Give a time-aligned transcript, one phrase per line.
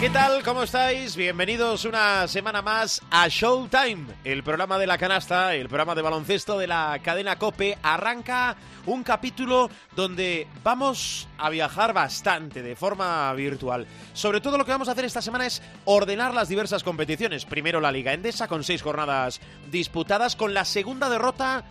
[0.00, 0.42] ¿Qué tal?
[0.42, 1.14] ¿Cómo estáis?
[1.14, 6.56] Bienvenidos una semana más a Showtime, el programa de la canasta, el programa de baloncesto
[6.56, 7.76] de la cadena Cope.
[7.82, 13.86] Arranca un capítulo donde vamos a viajar bastante de forma virtual.
[14.14, 17.44] Sobre todo lo que vamos a hacer esta semana es ordenar las diversas competiciones.
[17.44, 19.38] Primero la Liga Endesa con seis jornadas
[19.70, 21.62] disputadas con la segunda derrota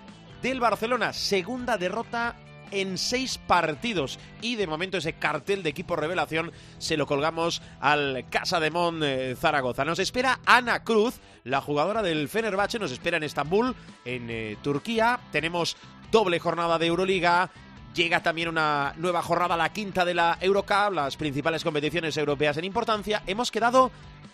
[0.44, 1.14] del Barcelona.
[1.14, 2.36] Segunda derrota
[2.72, 4.20] en seis partidos.
[4.42, 9.02] Y de momento ese cartel de equipo revelación se lo colgamos al Casa de Mon
[9.04, 9.86] eh, Zaragoza.
[9.86, 15.20] Nos espera Ana Cruz, la jugadora del Fenerbahce, nos espera en Estambul, en eh, Turquía.
[15.32, 15.78] Tenemos
[16.12, 17.50] doble jornada de Euroliga.
[17.94, 22.66] Llega también una nueva jornada, la quinta de la Eurocup, las principales competiciones europeas en
[22.66, 23.24] importancia.
[23.26, 23.92] Hemos quedado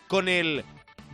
[0.07, 0.65] con el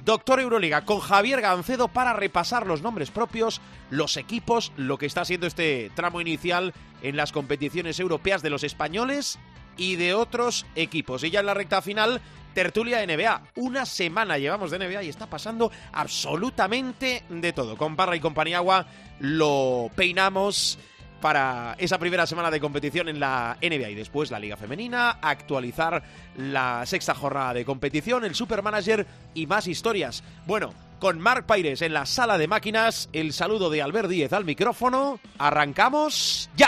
[0.05, 5.25] Doctor Euroliga con Javier Gancedo para repasar los nombres propios, los equipos, lo que está
[5.25, 9.39] siendo este tramo inicial en las competiciones europeas de los españoles
[9.77, 11.23] y de otros equipos.
[11.23, 12.21] Y ya en la recta final,
[12.53, 13.43] tertulia NBA.
[13.55, 17.77] Una semana llevamos de NBA y está pasando absolutamente de todo.
[17.77, 18.87] Con Parra y Companiagua
[19.19, 20.79] lo peinamos
[21.21, 26.03] para esa primera semana de competición en la NBA y después la Liga Femenina, actualizar
[26.35, 30.23] la sexta jornada de competición, el Supermanager y más historias.
[30.45, 34.45] Bueno, con Marc Paires en la sala de máquinas, el saludo de Albert Díez al
[34.45, 35.19] micrófono.
[35.37, 36.67] Arrancamos ya.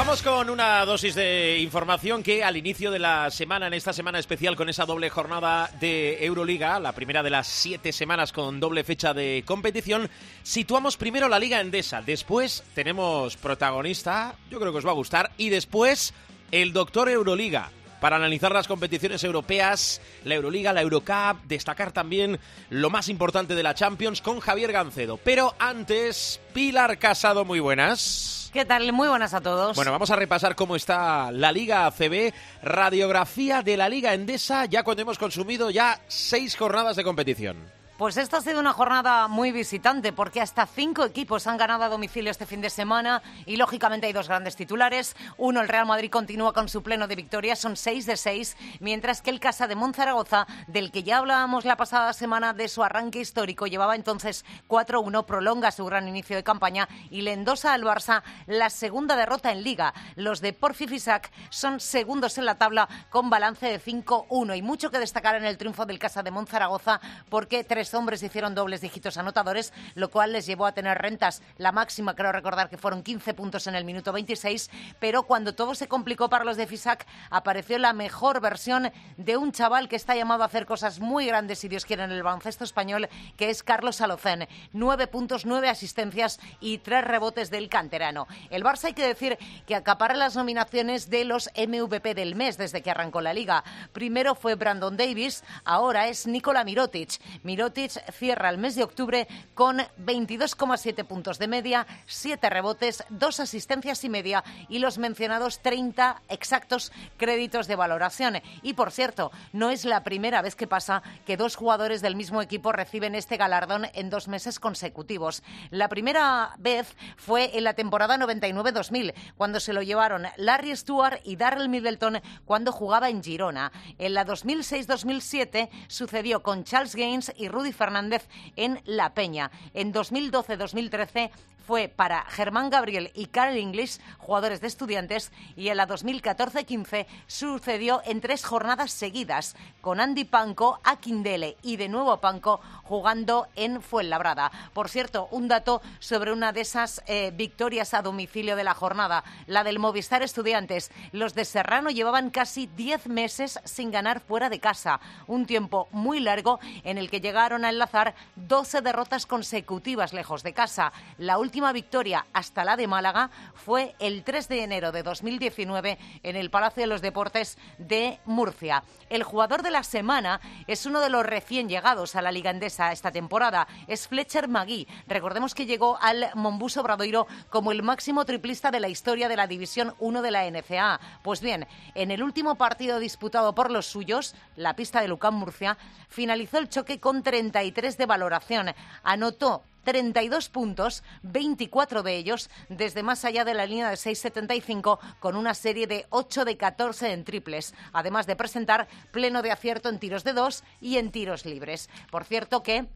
[0.00, 4.18] Vamos con una dosis de información que al inicio de la semana, en esta semana
[4.18, 8.82] especial con esa doble jornada de Euroliga, la primera de las siete semanas con doble
[8.82, 10.08] fecha de competición,
[10.42, 15.32] situamos primero la Liga Endesa, después tenemos protagonista, yo creo que os va a gustar,
[15.36, 16.14] y después
[16.50, 22.38] el Doctor Euroliga, para analizar las competiciones europeas, la Euroliga, la Eurocup, destacar también
[22.70, 25.18] lo más importante de la Champions con Javier Gancedo.
[25.18, 28.50] Pero antes, Pilar Casado, muy buenas.
[28.52, 28.92] ¿Qué tal?
[28.92, 29.76] Muy buenas a todos.
[29.76, 34.82] Bueno, vamos a repasar cómo está la Liga ACB, radiografía de la Liga Endesa, ya
[34.82, 37.79] cuando hemos consumido ya seis jornadas de competición.
[38.00, 41.90] Pues esta ha sido una jornada muy visitante porque hasta cinco equipos han ganado a
[41.90, 45.14] domicilio este fin de semana y lógicamente hay dos grandes titulares.
[45.36, 49.20] Uno, el Real Madrid continúa con su pleno de victorias, son seis de seis, mientras
[49.20, 53.20] que el Casa de Monzaragoza, del que ya hablábamos la pasada semana de su arranque
[53.20, 58.22] histórico, llevaba entonces 4-1, prolonga su gran inicio de campaña y le endosa al Barça
[58.46, 59.92] la segunda derrota en Liga.
[60.16, 64.90] Los de Porfi Fisac son segundos en la tabla con balance de 5-1 y mucho
[64.90, 69.16] que destacar en el triunfo del Casa de Monzaragoza porque tres hombres hicieron dobles dígitos
[69.16, 71.42] anotadores, lo cual les llevó a tener rentas.
[71.58, 75.74] La máxima, creo recordar que fueron 15 puntos en el minuto 26, pero cuando todo
[75.74, 80.14] se complicó para los de Fisac, apareció la mejor versión de un chaval que está
[80.14, 83.62] llamado a hacer cosas muy grandes, si Dios quiere, en el baloncesto español, que es
[83.62, 84.48] Carlos Alocén.
[84.72, 88.26] Nueve puntos, nueve asistencias y tres rebotes del canterano.
[88.50, 92.82] El Barça hay que decir que acapara las nominaciones de los MVP del mes desde
[92.82, 93.64] que arrancó la liga.
[93.92, 97.20] Primero fue Brandon Davis, ahora es Nikola Mirotic.
[97.42, 104.04] Mirotic cierra el mes de octubre con 22,7 puntos de media, 7 rebotes, 2 asistencias
[104.04, 108.40] y media y los mencionados 30 exactos créditos de valoración.
[108.62, 112.42] Y por cierto, no es la primera vez que pasa que dos jugadores del mismo
[112.42, 115.42] equipo reciben este galardón en dos meses consecutivos.
[115.70, 121.36] La primera vez fue en la temporada 99-2000, cuando se lo llevaron Larry Stewart y
[121.36, 123.72] Darrell Middleton cuando jugaba en Girona.
[123.98, 128.26] En la 2006-2007 sucedió con Charles Gaines y Rudy Fernández
[128.56, 129.50] en La Peña.
[129.74, 131.30] En 2012-2013
[131.70, 138.02] fue para Germán Gabriel y Carl English, jugadores de estudiantes, y en la 2014-15 sucedió
[138.06, 144.50] en tres jornadas seguidas, con Andy Panco, Aquindele y de nuevo Panco jugando en Fuenlabrada.
[144.74, 149.22] Por cierto, un dato sobre una de esas eh, victorias a domicilio de la jornada,
[149.46, 150.90] la del Movistar Estudiantes.
[151.12, 156.18] Los de Serrano llevaban casi 10 meses sin ganar fuera de casa, un tiempo muy
[156.18, 160.92] largo en el que llegaron a enlazar 12 derrotas consecutivas lejos de casa.
[161.16, 165.98] La última última victoria hasta la de Málaga fue el 3 de enero de 2019
[166.22, 168.82] en el Palacio de los Deportes de Murcia.
[169.10, 172.92] El jugador de la semana es uno de los recién llegados a la Liga Endesa
[172.92, 174.88] esta temporada, es Fletcher Magui.
[175.06, 179.46] Recordemos que llegó al Mombuso Bradoiro como el máximo triplista de la historia de la
[179.46, 180.98] División 1 de la NCA.
[181.22, 185.76] Pues bien, en el último partido disputado por los suyos, la pista de Lucán Murcia,
[186.08, 188.70] finalizó el choque con 33 de valoración.
[189.02, 195.36] Anotó 32 puntos, 24 de ellos desde más allá de la línea de 6.75 con
[195.36, 199.98] una serie de 8 de 14 en triples, además de presentar pleno de acierto en
[199.98, 201.88] tiros de dos y en tiros libres.
[202.10, 202.86] Por cierto que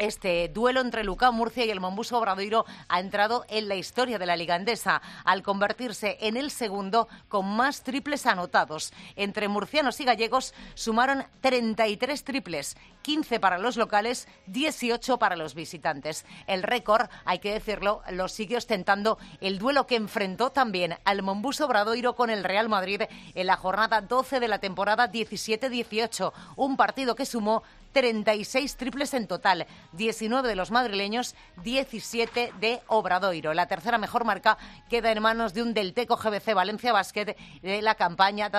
[0.00, 4.24] este duelo entre Lucán Murcia y el Mombuso Obradoiro ha entrado en la historia de
[4.24, 8.92] la Liga Endesa al convertirse en el segundo con más triples anotados.
[9.14, 16.24] Entre murcianos y gallegos sumaron 33 triples, 15 para los locales, 18 para los visitantes.
[16.46, 21.66] El récord, hay que decirlo, lo sigue ostentando el duelo que enfrentó también al Mombuso
[21.66, 23.02] Obradoiro con el Real Madrid
[23.34, 29.26] en la jornada 12 de la temporada 17-18, un partido que sumó 36 triples en
[29.26, 33.54] total, 19 de los madrileños, 17 de Obradoiro.
[33.54, 34.58] La tercera mejor marca
[34.88, 38.50] queda en manos de un Delteco GBC Valencia Basket de la campaña,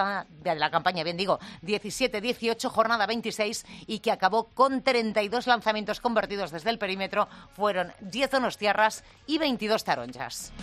[1.03, 7.27] bien digo, 17-18, jornada 26 y que acabó con 32 lanzamientos convertidos desde el perímetro.
[7.53, 10.53] Fueron 10 tierras y 22 taronjas.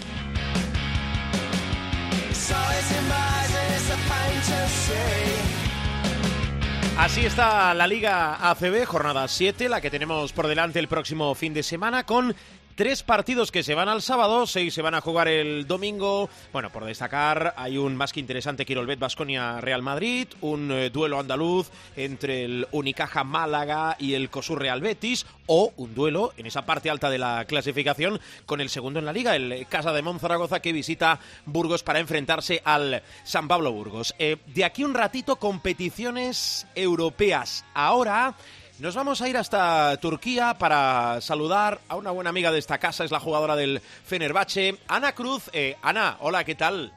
[6.99, 11.55] Así está la Liga ACB, jornada 7, la que tenemos por delante el próximo fin
[11.55, 12.35] de semana, con
[12.79, 16.31] Tres partidos que se van al sábado, seis se van a jugar el domingo.
[16.53, 21.19] Bueno, por destacar, hay un más que interesante Quirolbet Basconia Real Madrid, un eh, duelo
[21.19, 26.67] andaluz entre el Unicaja Málaga y el COSUR Real Betis, o un duelo en esa
[26.67, 30.61] parte alta de la clasificación con el segundo en la liga, el Casa de Monzaragoza,
[30.61, 34.15] que visita Burgos para enfrentarse al San Pablo Burgos.
[34.21, 37.65] Eh, de aquí un ratito, competiciones europeas.
[37.75, 38.37] Ahora.
[38.79, 43.03] Nos vamos a ir hasta Turquía para saludar a una buena amiga de esta casa,
[43.03, 45.51] es la jugadora del Fenerbahce, Ana Cruz.
[45.53, 46.93] Eh, Ana, hola, ¿qué tal?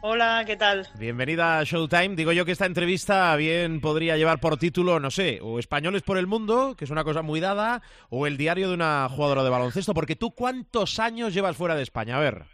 [0.00, 0.88] Hola, ¿qué tal?
[0.98, 2.16] Bienvenida a Showtime.
[2.16, 6.18] Digo yo que esta entrevista bien podría llevar por título, no sé, o Españoles por
[6.18, 9.50] el Mundo, que es una cosa muy dada, o el diario de una jugadora de
[9.50, 12.46] baloncesto, porque tú cuántos años llevas fuera de España, a ver.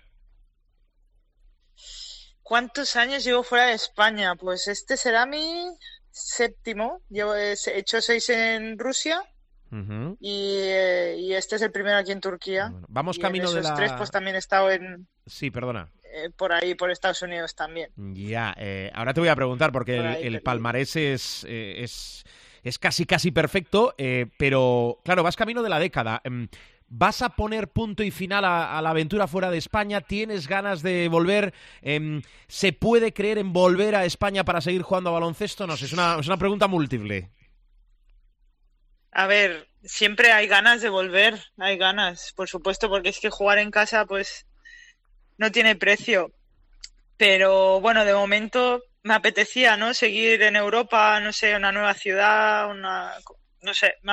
[2.42, 4.34] ¿Cuántos años llevo fuera de España?
[4.36, 5.74] Pues este será mi
[6.12, 7.00] séptimo.
[7.08, 9.22] Llevo, he hecho seis en Rusia.
[10.20, 12.72] Eh, y, este es el primero aquí en Turquía.
[12.88, 13.74] vamos camino de la...
[13.74, 15.08] tres, pues también he estado en...
[15.26, 15.90] Sí, perdona.
[16.14, 17.90] Eh, por ahí, por Estados Unidos también.
[17.96, 22.24] Ya, eh, ahora te voy a preguntar, porque el, palmarés es, es,
[22.62, 23.94] es, casi, casi perfecto,
[24.36, 26.20] pero claro, vas camino de la década.
[26.94, 30.02] ¿Vas a poner punto y final a, la aventura fuera de España?
[30.02, 31.54] ¿Tienes ganas de volver?
[31.80, 35.66] Em, ¿Se puede creer en volver a España para seguir jugando a baloncesto?
[35.66, 37.30] No sé, es una, es una pregunta múltiple.
[39.10, 43.56] A ver, siempre hay ganas de volver, hay ganas, por supuesto, porque es que jugar
[43.56, 44.44] en casa pues
[45.38, 46.30] no tiene precio.
[47.16, 49.94] Pero bueno, de momento me apetecía, ¿no?
[49.94, 53.14] Seguir en Europa, no sé, una nueva ciudad, una
[53.62, 54.12] no sé, me,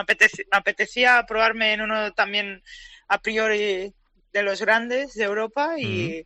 [0.51, 2.63] apetecía, probarme en uno también
[3.07, 3.93] a priori
[4.31, 6.25] de los grandes de Europa y,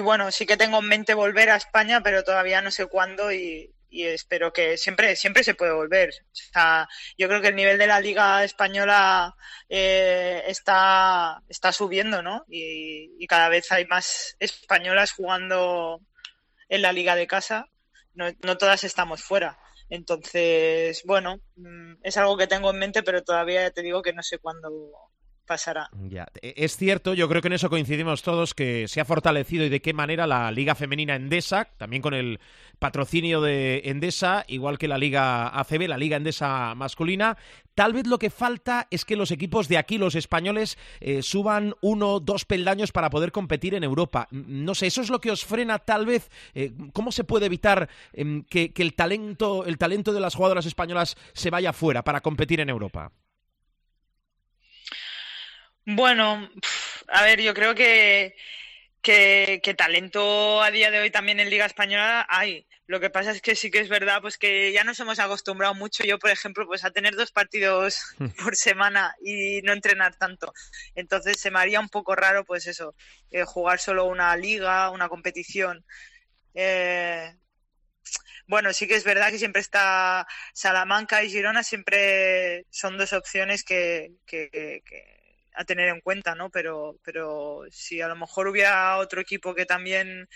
[0.00, 3.74] bueno, sí que tengo en mente volver a España, pero todavía no sé cuándo y,
[3.92, 6.10] espero que siempre siempre se puede volver.
[7.18, 9.34] yo creo que el nivel de la liga española
[9.68, 12.44] eh, está está subiendo, ¿no?
[12.48, 16.00] Y, y, cada vez hay más españolas jugando
[16.68, 17.66] en la liga de casa.
[18.14, 19.58] No, no todas estamos fuera.
[19.90, 24.22] Entonces, bueno, mm, es algo que tengo en mente, pero todavía te digo que no
[24.22, 24.70] sé cuándo
[26.42, 29.68] E, es cierto, yo creo que en eso coincidimos todos, que se ha fortalecido y
[29.68, 32.40] de qué manera la Liga Femenina Endesa, también con el
[32.78, 37.36] patrocinio de Endesa, igual que la Liga ACB, la Liga Endesa masculina.
[37.74, 41.74] Tal vez lo que falta es que los equipos de aquí, los españoles, eh, suban
[41.80, 44.28] uno, dos peldaños para poder competir en Europa.
[44.30, 46.30] No sé, eso es lo que os frena tal vez.
[46.54, 51.16] Eh, ¿Cómo se puede evitar em, que, el talento, el talento de las jugadoras españolas
[51.32, 53.12] se vaya fuera para competir en Europa?
[55.86, 56.50] Bueno,
[57.08, 58.36] a ver, yo creo que,
[59.02, 62.66] que, talento a día de hoy también en Liga Española hay.
[62.86, 65.74] Lo que pasa es que sí que es verdad, pues que ya nos hemos acostumbrado
[65.74, 66.04] mucho.
[66.04, 68.26] Yo, por ejemplo, pues a tener dos partidos hmm.
[68.44, 70.52] por semana y no entrenar tanto.
[70.94, 72.94] Entonces se me haría un poco raro, pues eso,
[73.30, 75.84] eh, jugar solo una liga, una competición.
[76.54, 77.32] Eh,
[78.46, 83.62] bueno, sí que es verdad que siempre está Salamanca y Girona, siempre son dos opciones
[83.62, 84.80] que, que
[85.54, 86.50] a tener en cuenta, ¿no?
[86.50, 90.28] Pero, pero si a lo mejor hubiera otro equipo que también,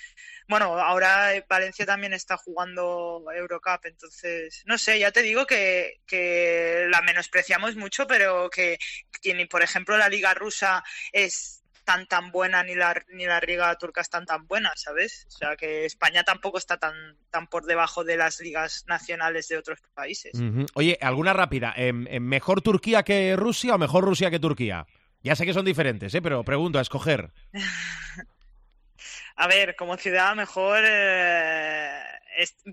[0.48, 6.86] bueno, ahora Valencia también está jugando Eurocup, entonces, no sé, ya te digo que, que
[6.90, 8.78] la menospreciamos mucho, pero que,
[9.22, 13.76] que, por ejemplo, la liga rusa es tan tan buena ni la ni la liga
[13.76, 15.26] turca están tan buena, ¿sabes?
[15.28, 16.94] O sea que España tampoco está tan
[17.30, 20.32] tan por debajo de las ligas nacionales de otros países.
[20.74, 24.86] Oye, alguna rápida, em, ¿mejor Turquía que Rusia o mejor Rusia que Turquía?
[25.24, 26.22] Ya sé que son diferentes, ¿eh?
[26.22, 27.32] pero pregunto a escoger.
[29.36, 32.04] a ver, como ciudad mejor eh,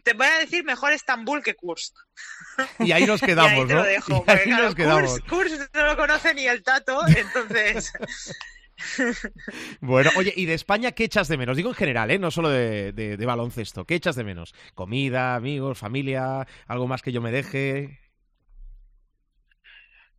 [0.03, 1.95] te voy a decir mejor Estambul que Kursk.
[2.79, 5.19] Y ahí nos quedamos, ahí te Lo dejo, ahí nos quedamos.
[5.21, 7.93] Kursk no lo conoce ni el tato, entonces
[9.79, 11.57] bueno, oye, ¿y de España qué echas de menos?
[11.57, 12.19] Digo en general, ¿eh?
[12.19, 13.85] No solo de, baloncesto.
[13.85, 14.53] ¿Qué echas de menos?
[14.73, 16.47] ¿Comida, amigos, familia?
[16.67, 18.00] ¿Algo más que yo me deje?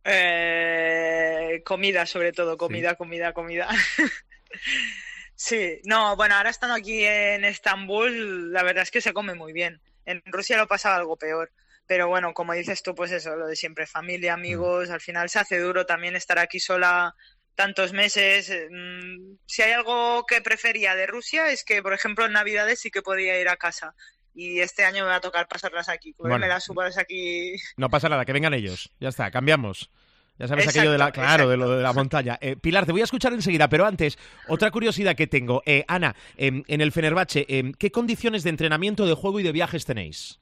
[0.03, 2.57] Eh, comida, sobre todo.
[2.57, 3.69] Comida, comida, comida.
[5.35, 9.53] sí, no, bueno, ahora estando aquí en Estambul, la verdad es que se come muy
[9.53, 9.81] bien.
[10.05, 11.51] En Rusia lo pasaba algo peor.
[11.85, 15.39] Pero bueno, como dices tú, pues eso, lo de siempre, familia, amigos, al final se
[15.39, 17.13] hace duro también estar aquí sola
[17.55, 18.49] tantos meses.
[18.49, 22.79] Eh, mm, si hay algo que prefería de Rusia es que, por ejemplo, en Navidades
[22.79, 23.93] sí que podía ir a casa.
[24.35, 27.55] Y este año me va a tocar pasarlas aquí, bueno, las uvas aquí.
[27.77, 28.91] No pasa nada, que vengan ellos.
[28.99, 29.89] Ya está, cambiamos.
[30.39, 32.39] Ya sabes aquello de la, claro, de lo de la montaña.
[32.41, 35.61] Eh, Pilar, te voy a escuchar enseguida, pero antes, otra curiosidad que tengo.
[35.65, 39.51] Eh, Ana, em, en el Fenerbahce, em, ¿qué condiciones de entrenamiento, de juego y de
[39.51, 40.39] viajes tenéis?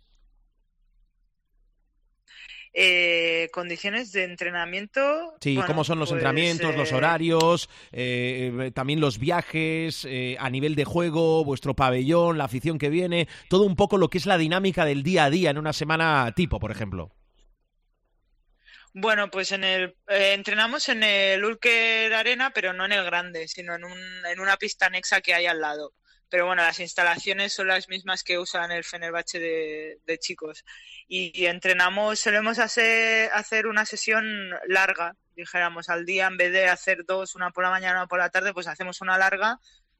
[2.74, 5.34] Eh, condiciones de entrenamiento.
[5.42, 10.08] Sí, cómo son los pues, entrenamientos, los eh, horarios, eh, también los viajes,
[10.40, 14.20] a nivel de juego, vuestro pabellón, la afición que viene, todo un poco lo que
[14.20, 17.12] es la dinámica del día a día en una semana tipo, por ejemplo.
[18.94, 23.76] Bueno, pues en el entrenamos en el Ulker Arena, pero no en el grande, sino
[23.76, 25.94] en, un, en una pista anexa que hay al lado
[26.32, 30.64] pero bueno, las instalaciones son las mismas que usan el Fenerbahce de, chicos.
[31.06, 37.04] Y, entrenamos, solemos hacer, hacer una sesión larga, dijéramos, al día, en vez de hacer
[37.06, 39.60] dos, una por la mañana, una por la tarde, pues hacemos una larga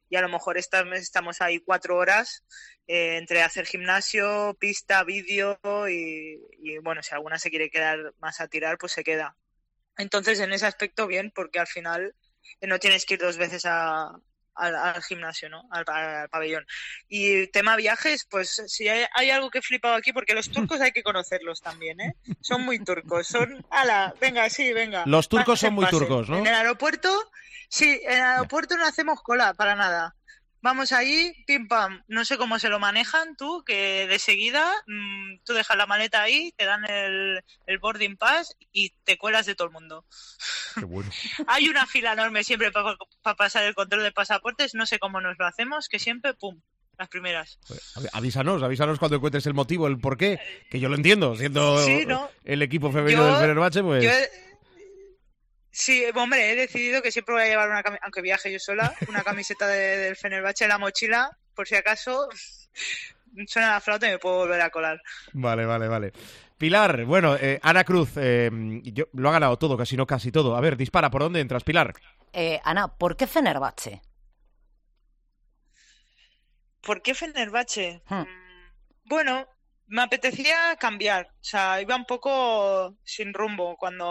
[0.10, 2.46] y a lo mejor estamos ahí cuatro horas
[2.88, 5.60] eh, entre hacer gimnasio, pista, vídeo
[5.90, 9.36] y, y, bueno, si alguna se quiere quedar más a tirar, pues se queda.
[9.98, 12.16] Entonces, en ese aspecto, bien, porque al final
[12.62, 14.14] no tienes que ir dos veces a,
[14.56, 15.68] al, gimnasio, ¿no?
[15.72, 15.86] Al,
[16.30, 16.66] pabellón.
[17.08, 20.92] Y tema viajes, pues si hay, algo que he flipado aquí, porque los turcos hay
[20.92, 22.16] que conocerlos también, ¿eh?
[22.42, 25.04] Son muy turcos, son, ala, venga, sí, venga.
[25.06, 26.38] Los turcos son muy turcos, ¿no?
[26.38, 27.32] En el aeropuerto,
[27.70, 30.16] sí, en el aeropuerto no hacemos cola para nada.
[30.62, 32.04] Vamos ahí, pim pam.
[32.08, 36.22] No sé cómo se lo manejan tú, que de seguida mm, tú dejas la maleta
[36.22, 37.44] ahí, te dan el,
[37.80, 40.06] boarding pass y te cuelas de todo el mundo.
[40.76, 41.10] Qué bueno.
[41.48, 44.76] Hay una fila enorme siempre para pasar el control de pasaportes.
[44.76, 46.62] No sé cómo nos lo hacemos, que siempre, pum,
[46.98, 47.58] las primeras.
[47.68, 50.40] Pues, avísanos, avísanos cuando encuentres el motivo, el por qué,
[50.70, 54.30] que yo lo entiendo, siendo el equipo femenino del Fenerbahce, pues...
[55.72, 58.94] Sí, hombre, he decidido que siempre voy a llevar una camiseta, aunque viaje yo sola,
[59.08, 62.28] una camiseta del Fenerbahce en la mochila, por si acaso
[63.48, 65.02] suena la flauta y me puedo volver a colar.
[65.34, 66.14] Vale, vale, vale.
[66.58, 68.52] Pilar, bueno, eh, Ana Cruz, eh,
[68.84, 70.56] yo, lo ha ganado todo, casi no casi todo.
[70.56, 71.94] A ver, dispara, ¿por dónde entras, Pilar?
[72.34, 74.02] Eh, Ana, ¿por qué Fenerbahce?
[76.82, 78.02] ¿Por qué Fenerbahce?
[78.08, 78.22] Hmm.
[78.22, 78.28] Mm,
[79.06, 79.48] bueno,
[79.92, 83.76] me apetecía cambiar, o sea, iba un poco sin rumbo.
[83.78, 84.06] Cuando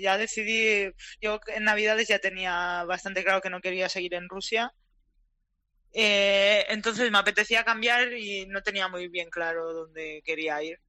[0.00, 4.72] ya decidí, yo en Navidades ya tenía bastante claro que no quería seguir en Rusia.
[5.92, 10.80] Eh, entonces me apetecía cambiar y no tenía muy bien claro dónde quería ir.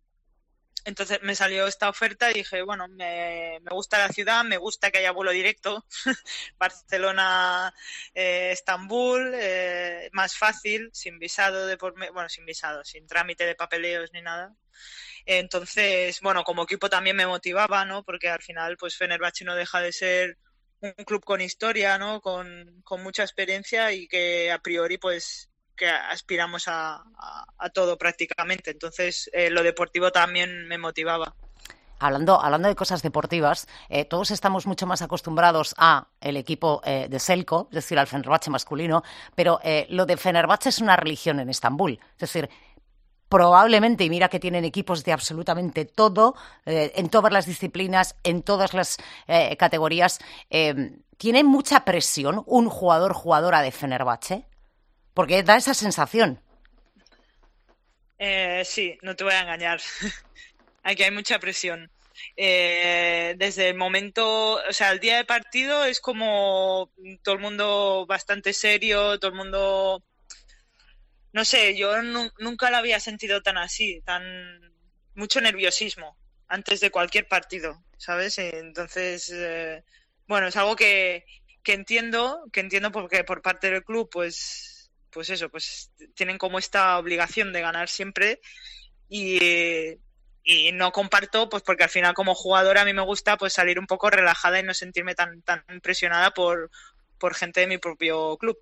[0.86, 5.00] Entonces me salió esta oferta y dije, bueno, me, gusta la ciudad, me gusta que
[5.00, 5.84] haya vuelo directo.
[6.60, 7.74] Barcelona,
[8.14, 13.56] eh, Estambul, eh, más fácil, sin visado de por bueno, sin visado, sin trámite de
[13.56, 14.56] papeleos ni nada.
[15.26, 18.04] Entonces, bueno, como equipo también me motivaba, ¿no?
[18.04, 20.38] Porque al final, pues Fenerbahce no deja de ser
[20.82, 22.22] un club con historia, ¿no?
[22.22, 27.04] Con, con mucha experiencia y que a priori, pues que aspiramos a,
[27.74, 28.72] todo prácticamente.
[28.72, 31.36] Entonces, eh, lo deportivo también me motivaba.
[32.00, 37.08] Hablando, hablando de cosas deportivas, eh, todos estamos mucho más acostumbrados a el equipo eh,
[37.10, 39.04] de Selco, es decir, al Fenerbahce masculino,
[39.34, 42.00] pero lo de Fenerbahce es una religión en Estambul.
[42.14, 42.50] Es decir,
[43.30, 48.74] probablemente, y mira que tienen equipos de absolutamente todo, en todas las disciplinas, en todas
[48.74, 48.98] las
[49.58, 50.20] categorías,
[51.18, 54.46] ¿tiene mucha presión un jugador jugadora de Fenerbahce?
[55.16, 56.30] Porque da esa sensación.
[58.20, 59.80] Eh, sí, no te voy a engañar.
[60.84, 61.90] Aquí hay mucha presión.
[62.38, 66.92] eh, desde el momento, o sea, el día de partido es como
[67.24, 70.04] todo el mundo bastante serio, todo el mundo,
[71.34, 72.02] no sé, yo
[72.40, 74.24] nunca lo había sentido tan así, tan
[75.16, 76.18] mucho nerviosismo
[76.48, 78.38] antes de cualquier partido, ¿sabes?
[78.38, 79.84] Entonces, eh,
[80.28, 81.26] bueno, es algo que,
[81.64, 84.75] que entiendo, que entiendo porque por parte del club, pues,
[85.16, 88.42] pues eso, pues tienen como esta obligación de ganar siempre
[89.08, 89.98] y,
[90.44, 93.80] y no comparto, pues porque al final como jugadora a mí me gusta pues salir
[93.80, 96.70] un poco relajada y no sentirme tan, tan impresionada por,
[97.18, 98.58] por gente de mi propio club.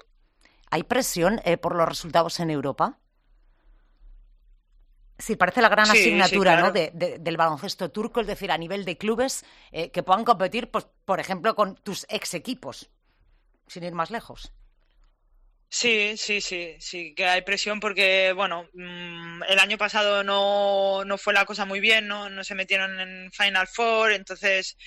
[0.70, 3.00] ¿Hay presión eh, por los resultados en Europa?
[5.18, 6.72] Sí, parece la gran asignatura ¿no?
[6.72, 11.20] del baloncesto turco, es decir, a nivel de clubes eh, que puedan competir, pues, por
[11.20, 12.92] ejemplo, con tus ex equipos,
[13.66, 14.54] sin ir más lejos.
[15.76, 21.18] Sí, sí, sí, sí, que hay presión porque, bueno, mm, el año pasado no, no
[21.18, 24.78] fue la cosa muy bien, no, no se metieron en Final Four, entonces,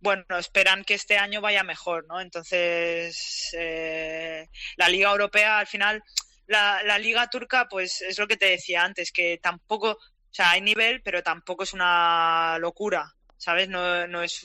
[0.00, 2.20] bueno, esperan que este año vaya mejor, ¿no?
[2.20, 6.02] Entonces, eh, la Liga Europea, al final,
[6.48, 9.98] la, la Liga Turca, pues es lo que te decía antes, que tampoco, o
[10.30, 13.68] sea, hay nivel, pero tampoco es una locura, ¿sabes?
[13.68, 14.44] No, no es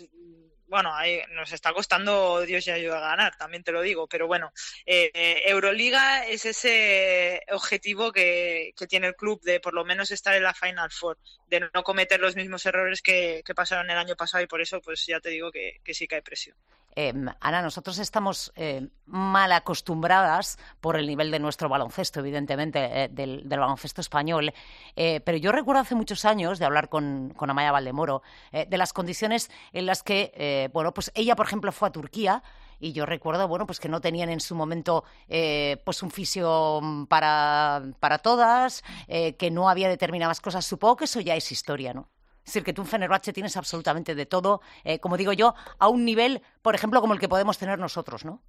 [0.72, 4.26] bueno, ahí nos está costando Dios y ayuda a ganar, también te lo digo, pero
[4.26, 4.54] bueno,
[4.86, 10.44] eh, Euroliga es ese objetivo que, tiene el club de por lo menos estar en
[10.44, 14.48] la Final Four, de no cometer los mismos errores que, pasaron el año pasado y
[14.48, 16.56] por eso pues ya te digo que, que sí que hay presión.
[16.96, 23.10] Eh, Ana, nosotros estamos eh, mal acostumbradas por el nivel de nuestro baloncesto, evidentemente, eh,
[23.10, 24.54] del, baloncesto español.
[24.96, 28.22] pero yo recuerdo hace muchos años de hablar con, con Amaya Valdemoro
[28.52, 32.44] de las condiciones en las que, bueno, pues ella, por ejemplo, fue a Turquía
[32.80, 37.84] y yo recuerdo, bueno, pues que no tenían en su momento pues un fisio para,
[38.00, 40.66] para todas, que no había determinadas cosas.
[40.66, 42.10] Supongo que eso ya es historia, ¿no?
[42.52, 45.88] Es decir, que tú en Fenerbahce tienes absolutamente de todo, eh, como digo yo, a
[45.88, 48.44] un nivel, por ejemplo, como el que podemos tener nosotros, ¿no?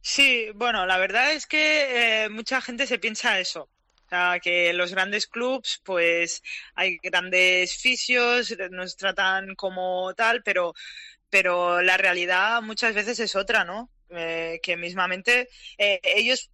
[0.00, 3.62] Sí, bueno, la verdad es que eh, mucha gente se piensa eso.
[4.06, 6.44] O sea, que los grandes clubs, pues
[6.76, 10.74] hay grandes fisios, nos tratan como tal, pero,
[11.28, 13.90] pero la realidad muchas veces es otra, ¿no?
[14.10, 16.50] Eh, que mismamente ellos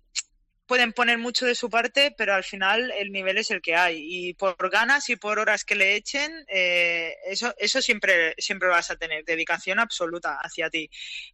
[0.66, 4.28] pueden poner mucho de su parte, pero al final el nivel es el que hay.
[4.28, 8.90] Y por ganas y por horas que le echen, eh, eso, eso siempre, siempre vas
[8.90, 10.90] a tener, dedicación absoluta hacia ti.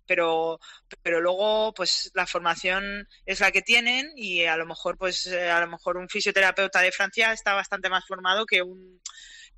[0.07, 0.61] Pero,
[1.03, 5.51] pero luego, pues la formación es la que tienen y a lo mejor, pues, eh,
[5.51, 9.01] a lo mejor un fisioterapeuta de Francia está bastante más formado que un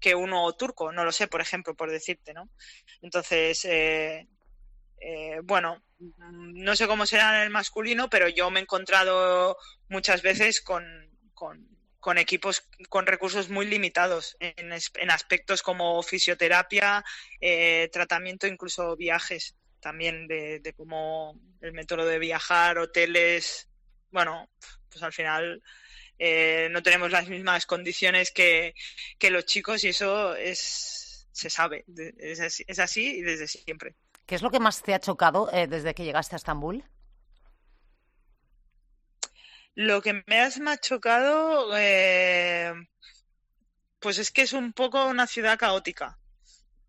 [0.00, 2.50] que uno turco, no lo sé, por ejemplo, por decirte, ¿no?
[3.00, 4.28] Entonces, eh,
[5.00, 5.82] eh, bueno,
[6.18, 9.56] no sé cómo será en el masculino, pero yo me he encontrado
[9.88, 10.84] muchas veces con,
[11.34, 14.72] con, equipos con recursos muy limitados en,
[15.10, 17.04] aspectos como fisioterapia,
[17.40, 23.68] eh, tratamiento, incluso viajes también de, cómo el método de viajar, hoteles,
[24.10, 24.48] bueno,
[24.88, 25.62] pues al final
[26.18, 28.74] eh, no tenemos las mismas condiciones que,
[29.18, 31.84] que los chicos y eso es se sabe,
[32.18, 33.96] es así y desde siempre.
[34.26, 36.84] ¿Qué es lo que más te ha chocado eh, desde que llegaste a Estambul?
[39.74, 42.72] Lo que me ha más chocado, eh,
[43.98, 46.18] pues es que es un poco una ciudad caótica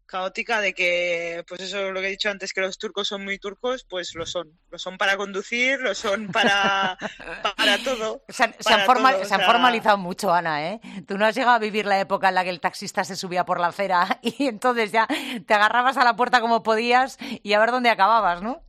[0.06, 3.38] caótica de que, pues eso lo que he dicho antes, que los turcos son muy
[3.39, 4.52] turcos, pues lo son.
[4.70, 6.98] Lo son para conducir, lo son para,
[7.58, 8.24] para todo.
[8.30, 10.82] Se han, formalizado mucho, Ana, ¿eh?
[11.08, 13.46] Tú no has llegado a vivir la época en la que el taxista se subía
[13.46, 15.08] por la acera y entonces ya
[15.46, 18.63] te agarrabas a la puerta como podías y a ver dónde acababas, ¿no?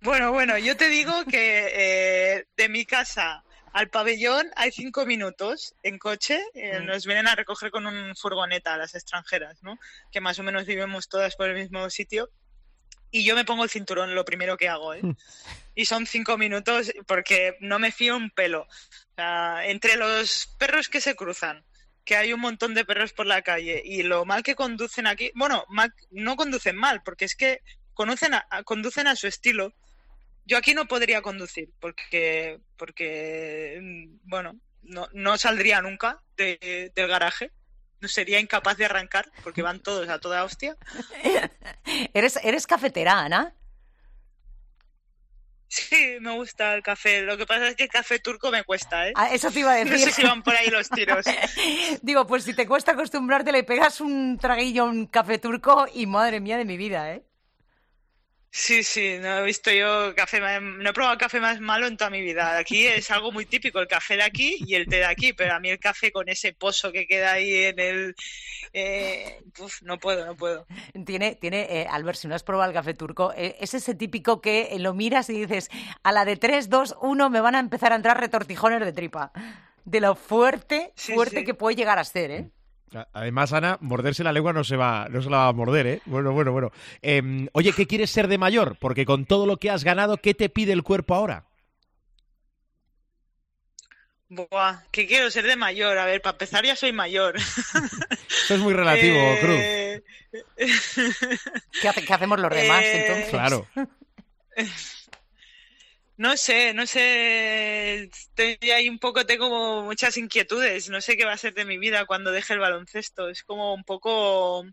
[0.00, 5.74] Bueno, bueno, yo te digo que eh, de mi casa al pabellón hay cinco minutos
[5.82, 6.40] en coche.
[6.54, 6.86] Eh, mm.
[6.86, 9.78] Nos vienen a recoger con un furgoneta a las extranjeras, ¿no?
[10.10, 12.30] Que más o menos vivimos todas por el mismo sitio.
[13.10, 15.00] Y yo me pongo el cinturón, lo primero que hago, ¿eh?
[15.74, 18.66] Y son cinco minutos porque no me fío un pelo.
[19.64, 21.64] entre los perros que se cruzan,
[22.04, 25.30] que hay un montón de perros por la calle, y lo mal que conducen aquí,
[25.34, 25.64] bueno,
[26.10, 27.62] no conducen mal, porque es que
[27.94, 28.32] conducen
[28.64, 29.72] conducen a su estilo
[30.48, 37.52] yo aquí no podría conducir porque, porque mm, bueno, no, no saldría nunca del garaje.
[38.00, 40.76] No sería incapaz de arrancar porque van todos a toda hostia.
[42.14, 43.54] ¿Eres, eres cafetera, Ana?
[45.68, 47.22] Sí, me gusta el café.
[47.22, 49.12] Lo que pasa es que el café turco me cuesta, ¿eh?
[49.16, 49.92] Ah, eso te iba a decir.
[49.92, 51.26] No sé si van por ahí los tiros.
[52.02, 56.06] Digo, pues si te cuesta acostumbrarte, le pegas un traguillo a un café turco y
[56.06, 57.27] madre mía de mi vida, ¿eh?
[58.50, 62.08] Sí, sí, no he visto yo café, no he probado café más malo en toda
[62.10, 62.56] mi vida.
[62.56, 65.54] Aquí es algo muy típico, el café de aquí y el té de aquí, pero
[65.54, 68.14] a mí el café con ese pozo que queda ahí en el...
[68.72, 70.66] eh, uf, no puedo, no puedo.
[71.04, 74.40] Tiene, tiene eh, Albert, si no has probado el café turco, eh, es ese típico
[74.40, 75.68] que eh, lo miras y dices,
[76.02, 79.30] a la de 3, 2, 1 me van a empezar a entrar retortijones de tripa.
[79.84, 81.44] De lo fuerte, Sí, fuerte sí.
[81.44, 82.50] que puede llegar a ser, ¿eh?
[83.12, 86.02] Además, Ana, morderse la lengua no se va, no se la va a morder, ¿eh?
[86.06, 86.72] Bueno, bueno, bueno.
[87.02, 88.76] Em, oye, ¿qué quieres ser de mayor?
[88.80, 91.44] Porque con todo lo que has ganado, ¿qué te pide el cuerpo ahora?
[94.30, 95.96] Buah, que quiero ser de mayor.
[95.96, 97.36] A ver, para empezar ya soy mayor.
[98.44, 99.58] Eso es muy relativo, Cruz.
[99.58, 100.02] Eh,
[101.80, 103.30] ¿Qué, hace- qué hacemos los demás Eh, entonces?
[103.30, 103.66] Claro.
[106.18, 111.32] No sé, no sé, estoy ahí un poco, tengo muchas inquietudes, no sé qué va
[111.32, 114.64] a ser de mi vida cuando deje el baloncesto, es como un poco,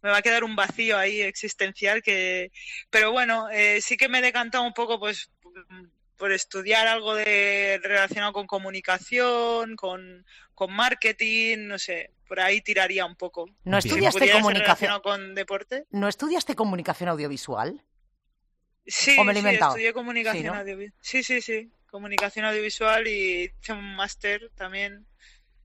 [0.00, 2.50] me va a quedar un vacío ahí existencial que,
[2.88, 5.30] pero bueno, eh, sí que me he decantado un poco pues
[6.16, 13.04] por estudiar algo de relacionado con comunicación, con, con marketing, no sé, por ahí tiraría
[13.04, 13.50] un poco.
[13.64, 13.80] ¿No.
[13.80, 15.00] Si estudiaste ser comunicación?
[15.02, 15.84] con deporte.
[15.90, 17.82] ¿No estudiaste comunicación audiovisual?
[18.86, 19.72] Sí, ¿O me lo he sí, inventado?
[19.72, 20.54] estudié comunicación Sí, ¿no?
[20.54, 20.94] audiovisual.
[21.00, 25.06] Sí, sí, sí, comunicación audiovisual y hice un máster también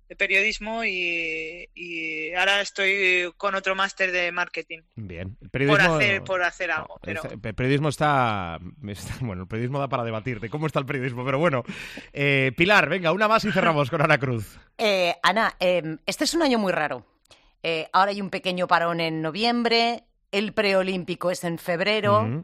[0.09, 5.37] de periodismo y, y ahora estoy con otro máster de marketing Bien.
[5.39, 9.43] El por periodismo, hacer por hacer algo, No, pero el el periodismo está, está- Bueno,
[9.43, 11.63] el periodismo da para debatir de cómo está el periodismo, pero bueno.
[12.11, 14.57] Eh, Pilar, venga, una más y cerramos con Ana Cruz.
[14.77, 17.05] Eh, Ana, eh, este es un año muy raro.
[17.61, 22.43] Eh, ahora hay un pequeño parón en noviembre, el preolímpico es en febrero.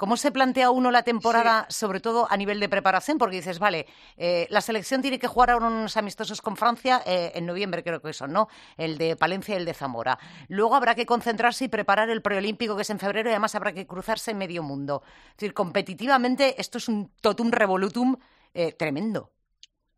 [0.00, 3.18] ¿Cómo se plantea uno la temporada, sobre todo a nivel de preparación?
[3.18, 3.86] Porque dices, vale,
[4.16, 8.00] eh, la selección tiene que jugar ahora unos amistosos con Francia eh, en noviembre, creo
[8.00, 8.48] que son, ¿no?
[8.78, 10.18] El de Palencia y el de Zamora.
[10.48, 13.72] Luego habrá que concentrarse y preparar el preolímpico, que es en febrero, y además habrá
[13.74, 15.02] que cruzarse en medio mundo.
[15.32, 18.16] Es decir, competitivamente, esto es un totum revolutum
[18.54, 19.32] eh, tremendo.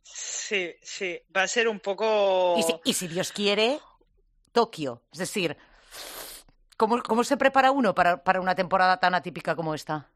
[0.03, 3.79] sí, sí, va a ser un poco Y si, y si Dios quiere,
[4.51, 5.05] Tokio.
[5.13, 5.57] Es decir,
[6.83, 10.09] ¿cómo, cómo se prepara uno para, para una temporada tan atípica como esta?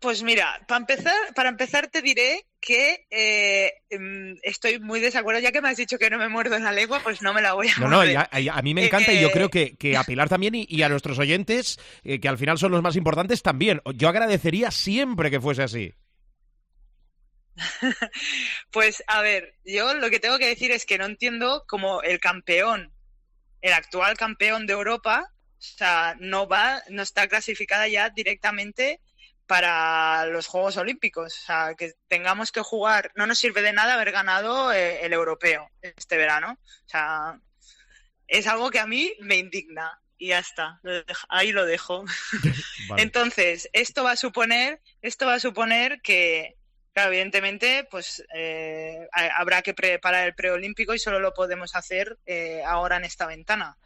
[0.00, 5.52] Pues mira, para empezar, para empezar te diré que eh, mm, estoy muy desacuerdo, ya
[5.52, 7.52] que me has dicho que no me muerdo en la lengua, pues no me la
[7.52, 8.16] voy a No, no, morder.
[8.18, 10.82] a, mí me encanta y yo Eh, creo que, que a Pilar también y, y
[10.82, 13.82] a nuestros oyentes, eh, que al final son los más importantes también.
[13.94, 15.92] Yo agradecería siempre que fuese así.
[18.72, 22.18] Pues a ver, yo lo que tengo que decir es que no entiendo cómo el
[22.20, 22.92] campeón,
[23.62, 29.00] el actual campeón de Europa, o sea, no va, no está clasificada ya directamente
[29.46, 31.34] para los Juegos Olímpicos.
[31.34, 35.12] O sea, que tengamos que jugar, no nos sirve de nada haber ganado eh, el
[35.12, 36.58] europeo este verano.
[36.62, 37.38] O sea,
[38.26, 40.00] es algo que a mí me indigna.
[40.16, 40.80] Y ya está,
[41.28, 42.04] ahí lo dejo.
[42.88, 43.02] Vale.
[43.02, 46.54] Entonces, esto va a suponer, esto va a suponer que,
[46.92, 52.16] claro, evidentemente, pues eh, ha- habrá que preparar el preolímpico y solo lo podemos hacer
[52.26, 53.76] eh, ahora en esta ventana.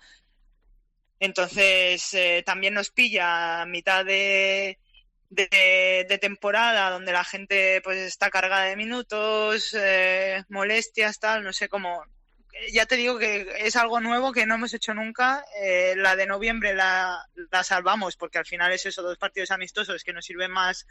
[1.21, 4.79] Entonces, eh, también nos pilla a mitad de,
[6.21, 12.05] temporada donde la gente pues está cargada de minutos, eh, molestias, tal, no sé cómo.
[12.73, 15.45] Ya te digo que es algo nuevo que no hemos hecho nunca.
[15.63, 20.03] Eh, la de noviembre la, la salvamos porque al final es eso, dos partidos amistosos
[20.03, 20.87] que nos sirven más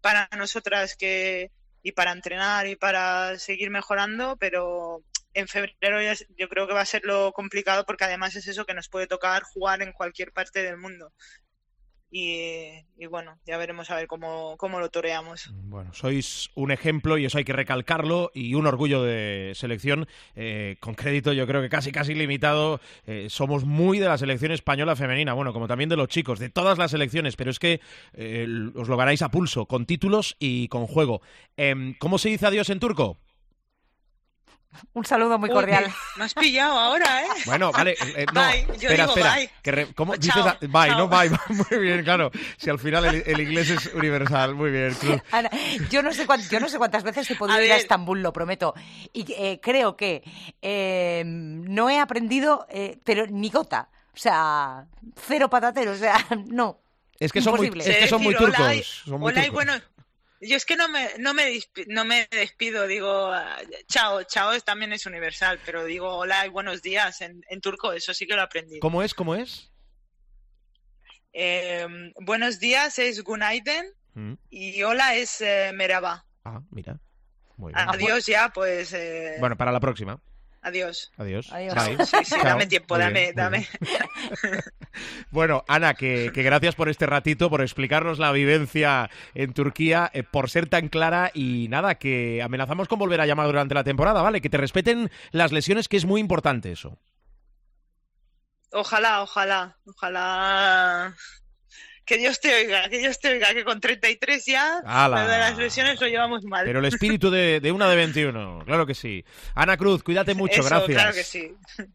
[0.00, 1.50] para nosotras que
[1.82, 5.02] y para entrenar y para seguir mejorando, pero
[5.38, 8.64] en febrero es- yo creo que va a ser lo complicado porque además es eso
[8.64, 11.12] que nos puede tocar jugar en cualquier parte del mundo.
[12.10, 15.50] Y, y bueno, ya veremos a ver cómo, cómo lo toreamos.
[15.52, 20.76] Bueno, sois un ejemplo y eso hay que recalcarlo y un orgullo de selección eh,
[20.80, 22.80] con crédito yo creo que casi casi limitado.
[23.06, 26.48] Eh, somos muy de la selección española femenina, bueno, como también de los chicos, de
[26.48, 27.82] todas las selecciones, pero es que
[28.14, 31.20] eh, os lo ganáis a pulso, con títulos y con juego.
[31.58, 33.18] Em, ¿Cómo se dice adiós en turco?
[34.92, 35.84] Un saludo muy Uy, cordial.
[35.86, 37.28] me, me has pillado ahora, ¿eh?
[37.46, 39.34] Bueno, vale, eh, no, Bye, yo espera, digo espera.
[39.34, 39.50] bye.
[39.62, 41.30] que re- ¿Cómo dices a- bye, no bye?
[41.70, 42.30] Muy bien, claro.
[42.58, 45.20] Si al final el, el inglés es universal, muy bien, Cruz.
[45.32, 45.50] Ana,
[45.90, 47.76] yo, no sé cuán- yo no sé cuántas veces he podido A ir a.
[47.76, 48.74] Estambul, lo prometo.
[49.12, 50.22] Y eh, creo que
[50.62, 53.88] eh, no he aprendido, eh, pero ni gota.
[54.14, 55.92] O sea, cero patatero.
[55.92, 56.78] O sea, no.
[57.18, 59.02] Es que son muy, es que son muy decir hola y- turcos.
[59.06, 59.72] son muy hola y bueno,
[60.40, 64.58] yo es que no me, no me, dispi- no me despido, digo ah, chao, chao
[64.60, 68.34] también es universal, pero digo hola y buenos días en, en turco, eso sí que
[68.36, 68.78] lo aprendí.
[68.80, 69.14] ¿Cómo es?
[69.14, 69.70] ¿Cómo es?
[71.32, 71.86] Eh,
[72.20, 74.34] buenos días es Gunaiden Mm.
[74.50, 76.24] y hola es eh, Merhaba.
[76.44, 76.98] Ah, mira.
[77.56, 77.88] Muy bien.
[77.88, 80.20] Adiós ya, pues eh, Bueno, para la próxima.
[80.68, 81.10] Adiós.
[81.16, 81.52] Adiós.
[81.52, 81.74] Adiós.
[81.74, 82.06] Bye.
[82.06, 83.66] Sí, sí, dame tiempo, Muy dame, bien, dame.
[85.30, 90.22] Bueno, Ana, que, que gracias por este ratito, por explicarnos la vivencia en Turquía, eh,
[90.22, 94.22] por ser tan clara y nada, que amenazamos con volver a llamar durante la temporada,
[94.22, 94.40] ¿vale?
[94.40, 96.98] Que te respeten las lesiones, que es muy importante eso.
[98.72, 101.14] Ojalá, ojalá, ojalá.
[102.08, 105.24] Que Dios te oiga, que Dios te oiga, que con 33 ya ¡Hala!
[105.24, 106.64] lo de las lesiones lo llevamos mal.
[106.64, 109.24] Pero el espíritu de, de una de 21, claro que sí.
[109.54, 110.96] Ana Cruz, cuídate mucho, Eso, gracias.
[110.96, 111.54] claro que sí.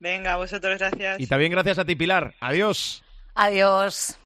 [0.00, 1.20] Venga, vosotros gracias.
[1.20, 2.34] Y también gracias a ti, Pilar.
[2.40, 3.04] Adiós.
[3.34, 4.18] Adiós.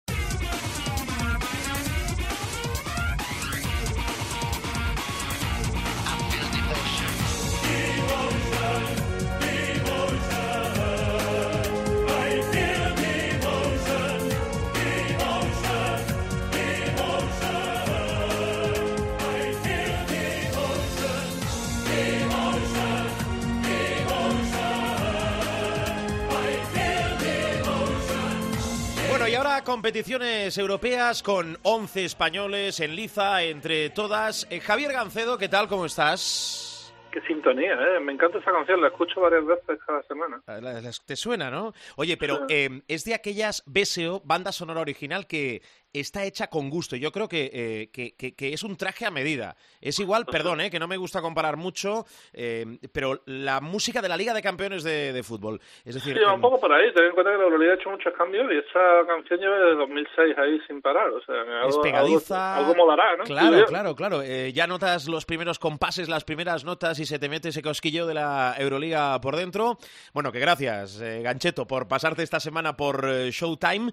[29.77, 34.47] Competiciones europeas con 11 españoles en liza entre todas.
[34.49, 35.69] Eh, Javier Gancedo, ¿qué tal?
[35.69, 36.95] ¿Cómo estás?
[37.12, 38.01] Qué sintonía, ¿eh?
[38.01, 40.41] Me encanta esa canción, la escucho varias veces cada semana.
[40.47, 40.61] Ah,
[41.05, 41.75] Te suena, ¿no?
[41.97, 45.61] Oye, pero eh, es de aquellas BSO, banda sonora original, que
[45.92, 46.96] está hecha con gusto.
[46.96, 49.57] Yo creo que, eh, que, que- que es un traje a medida.
[49.81, 54.09] Es igual, perdón, eh, que no me gusta comparar mucho, eh, pero la música de
[54.09, 55.61] la Liga de Campeones de, de Fútbol.
[55.85, 56.92] Es decir, Sí, va em, un poco por ahí.
[56.94, 59.77] Ten en cuenta que la Euroliga ha hecho muchos cambios y esa canción lleva desde
[59.77, 61.09] 2006 ahí sin parar.
[61.11, 62.57] O sea, algo, es pegadiza.
[62.57, 63.25] Algo, algo molará, ¿no?
[63.25, 63.66] Claro, yo.
[63.66, 64.22] claro, claro.
[64.22, 68.07] Eh, ya notas los primeros compases, las primeras notas y se te mete ese cosquillo
[68.07, 69.79] de la Euroliga por dentro.
[70.12, 73.92] Bueno, que gracias, eh, Gancheto, por pasarte esta semana por eh, Showtime.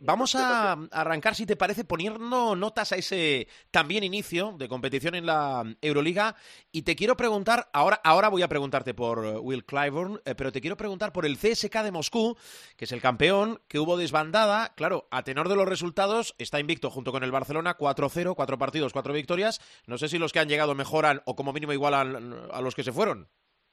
[0.00, 5.64] Vamos a arrancar, te parece, poniendo notas a ese también inicio de competición en la
[5.80, 6.36] Euroliga.
[6.72, 10.52] Y te quiero preguntar, ahora, ahora voy a preguntarte por eh, Will Clyburn, eh, pero
[10.52, 12.36] te quiero preguntar por el CSK de Moscú,
[12.76, 14.74] que es el campeón, que hubo desbandada.
[14.76, 18.92] Claro, a tenor de los resultados, está invicto junto con el Barcelona, 4-0, cuatro partidos,
[18.92, 19.60] cuatro victorias.
[19.86, 22.82] No sé si los que han llegado mejoran o como mínimo igualan a los que
[22.82, 23.28] se fueron.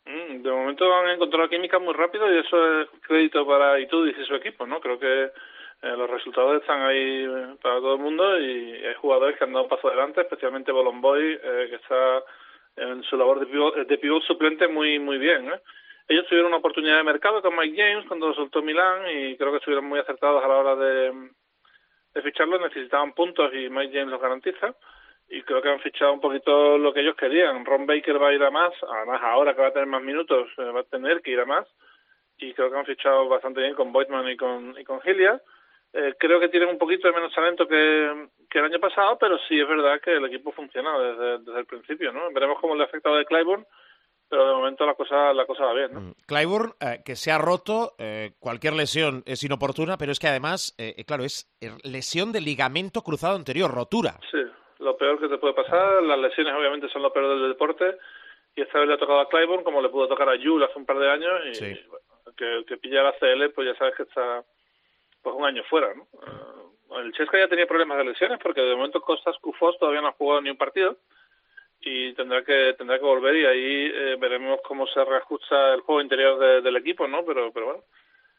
[0.05, 4.25] Mm, De momento han encontrado química muy rápido y eso es crédito para Itudis y
[4.25, 4.79] su equipo, ¿no?
[4.79, 5.31] Creo que
[5.81, 9.53] eh, los resultados están ahí eh, para todo el mundo y hay jugadores que han
[9.53, 12.23] dado un paso adelante, especialmente Bolomboy, eh, que está
[12.75, 15.51] en su labor de pivot, de pivot suplente muy muy bien.
[15.51, 15.59] ¿eh?
[16.07, 19.51] Ellos tuvieron una oportunidad de mercado con Mike James cuando lo soltó Milán y creo
[19.51, 21.29] que estuvieron muy acertados a la hora de,
[22.13, 22.59] de ficharlo.
[22.59, 24.75] Necesitaban puntos y Mike James los garantiza.
[25.29, 27.63] Y creo que han fichado un poquito lo que ellos querían.
[27.63, 30.49] Ron Baker va a ir a más, además ahora que va a tener más minutos,
[30.57, 31.65] eh, va a tener que ir a más.
[32.37, 35.41] Y creo que han fichado bastante bien con Boydman y con, y con Hilliard.
[35.93, 39.38] Eh, creo que tienen un poquito de menos talento que, que el año pasado, pero
[39.47, 42.32] sí es verdad que el equipo funciona desde, desde el principio, ¿no?
[42.32, 43.65] Veremos cómo le ha afectado de Clyburn,
[44.30, 45.99] pero de momento la cosa la cosa va bien, ¿no?
[45.99, 46.13] Mm.
[46.25, 50.73] Clyburn, eh, que se ha roto, eh, cualquier lesión es inoportuna, pero es que además,
[50.77, 54.17] eh, eh, claro, es eh, lesión de ligamento cruzado anterior, rotura.
[54.32, 54.39] Sí,
[54.80, 56.01] lo peor que te puede pasar.
[56.04, 57.97] Las lesiones obviamente son lo peor del deporte
[58.56, 60.80] y esta vez le ha tocado a Clyburn como le pudo tocar a Jules hace
[60.80, 61.80] un par de años y Sí.
[61.89, 62.06] bueno,
[62.38, 64.45] que, que pilla la CL pues ya sabes que está
[65.21, 66.03] pues un año fuera, ¿no?
[66.03, 70.07] Eh, el Chesca ya tenía problemas de lesiones porque de momento Costas Kufos todavía no
[70.10, 70.97] ha jugado ni un partido
[71.81, 76.01] y tendrá que tendrá que volver y ahí eh, veremos cómo se reajusta el juego
[76.01, 77.23] interior de- del equipo, ¿no?
[77.25, 77.84] Pero pero bueno,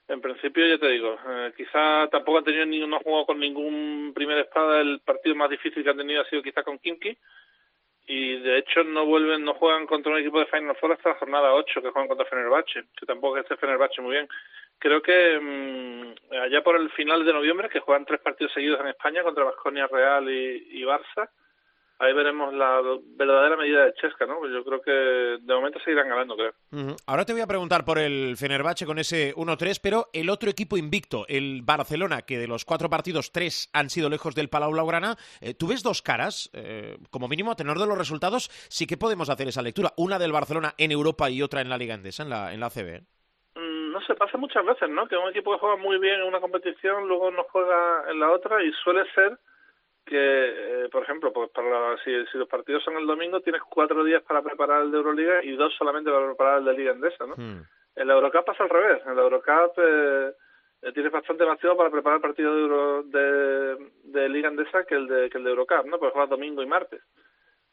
[0.08, 3.40] en principio ya te digo, eh, quizá tampoco han tenido ni no han jugado con
[3.40, 7.16] ningún primer espada, el partido más difícil que han tenido ha sido quizá con Kimki
[8.06, 11.14] y de hecho no vuelven, no juegan contra un equipo de Final Four hasta la
[11.16, 14.28] jornada 8 que juegan contra Fenerbahce, que tampoco es este Fenerbahce muy bien.
[14.82, 18.88] Creo que mm, allá por el final de noviembre, que juegan tres partidos seguidos en
[18.88, 21.30] España contra Vasconia Real y, Barça,
[22.00, 22.82] ahí veremos la
[23.16, 24.44] verdadera medida de Chesca, ¿no?
[24.48, 24.90] Yo creo que
[25.40, 26.52] de momento seguirán ganando, creo.
[27.06, 30.76] Ahora te voy a preguntar por el Fenerbahce con ese 1-3, pero el otro equipo
[30.76, 35.16] invicto, el Barcelona, que de los cuatro partidos, tres han sido lejos del Palau Blaugrana.
[35.40, 36.50] Eh, ¿Tú ves dos caras?
[36.54, 39.92] Eh, como mínimo, a tenor de los resultados, sí que podemos hacer esa lectura.
[39.96, 42.68] Una del Barcelona en Europa y otra en la Liga Endesa, en la, en la
[42.68, 43.04] CB.
[43.92, 45.06] No sé, pasa muchas veces, ¿no?
[45.06, 48.30] Que un equipo que juega muy bien en una competición luego no juega en la
[48.30, 49.38] otra y suele ser
[50.04, 50.16] que,
[50.84, 54.02] eh, por ejemplo, pues para la- si, si los partidos son el domingo, tienes cuatro
[54.02, 57.24] días para preparar el de Euroliga y dos solamente para preparar el de Liga Endesa,
[57.26, 57.34] ¿no?
[57.36, 57.62] Hmm.
[57.94, 59.02] En la Eurocup pasa al revés.
[59.06, 60.32] En la Eurocup eh,
[60.82, 64.84] eh, tienes bastante más tiempo para preparar el partido de, Euro- de, de Liga Endesa
[64.84, 65.98] que el de, que el de Eurocup, ¿no?
[65.98, 67.00] Porque juegas domingo y martes.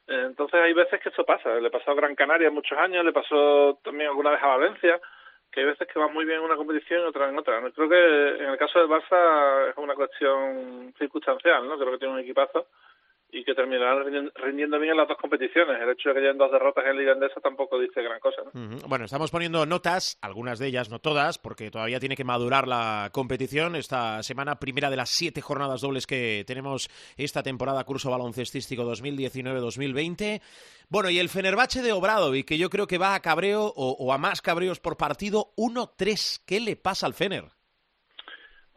[0.08, 1.54] Entonces hay veces que esto pasa.
[1.56, 5.00] Le pasó a Gran Canaria muchos años, le pasó también alguna vez a Valencia,
[5.60, 7.62] hay veces que va muy bien en una competición y otra en otra.
[7.72, 11.78] Creo que en el caso del Barça es una cuestión circunstancial, ¿no?
[11.78, 12.68] Creo que tiene un equipazo
[13.32, 15.80] y que terminarán rindiendo bien en las dos competiciones.
[15.80, 18.42] El hecho de que hayan dos derrotas en Liga Endesa tampoco dice gran cosa.
[18.88, 23.10] Bueno, estamos poniendo notas, algunas de ellas, no todas, porque todavía tiene que madurar la
[23.12, 23.76] competición.
[23.76, 30.42] Esta semana, primera de las siete jornadas dobles que tenemos esta temporada curso baloncestístico 2019-2020.
[30.90, 34.12] Bueno, y el Fenerbahce de Obradovic, que yo creo que va a cabreo o, o
[34.12, 36.44] a más cabreos por partido, 1-3.
[36.48, 37.59] ¿Qué le pasa al Fener?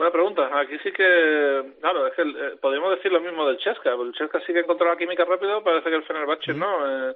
[0.02, 0.58] Buena pregunta.
[0.58, 3.92] Aquí sí que, claro, es que eh, podríamos decir lo mismo del Chesca.
[3.92, 7.10] El Chesca sí que encontró la química rápido, parece que el Fenerbahce no.
[7.10, 7.14] Eh,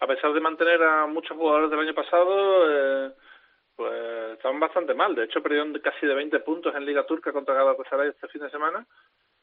[0.00, 3.10] a pesar de mantener a muchos jugadores del año pasado, eh,
[3.74, 5.14] pues estaban bastante mal.
[5.14, 8.50] De hecho, perdieron casi de 20 puntos en Liga Turca contra Galatasaray este fin de
[8.50, 8.86] semana.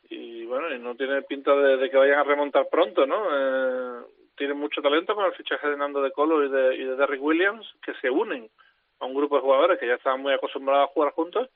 [0.08, 3.25] Y bueno, y no tiene pinta de, que vayan a remontar pronto, ¿no?
[3.32, 4.03] Eh,
[4.38, 7.23] tienen mucho talento con el fichaje de Nando de Colo y de, y de Derrick
[7.23, 8.51] Williams, que se unen
[8.99, 11.49] a un grupo de jugadores que ya estaban muy acostumbrados a jugar juntos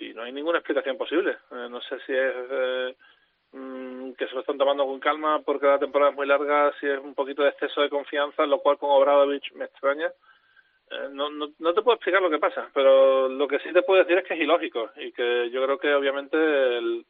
[0.00, 1.32] y no hay ninguna explicación posible.
[1.52, 2.96] Eh, no sé si es eh,
[3.52, 6.86] mm, que se lo están tomando con calma porque la temporada es muy larga, si
[6.86, 10.10] es un poquito de exceso de confianza, lo cual con Obradovich me extraña.
[10.90, 13.82] Eh, no, no, no te puedo explicar lo que pasa, pero lo que sí te
[13.82, 16.36] puedo decir es que es ilógico y que yo creo que obviamente
[16.78, 17.04] el,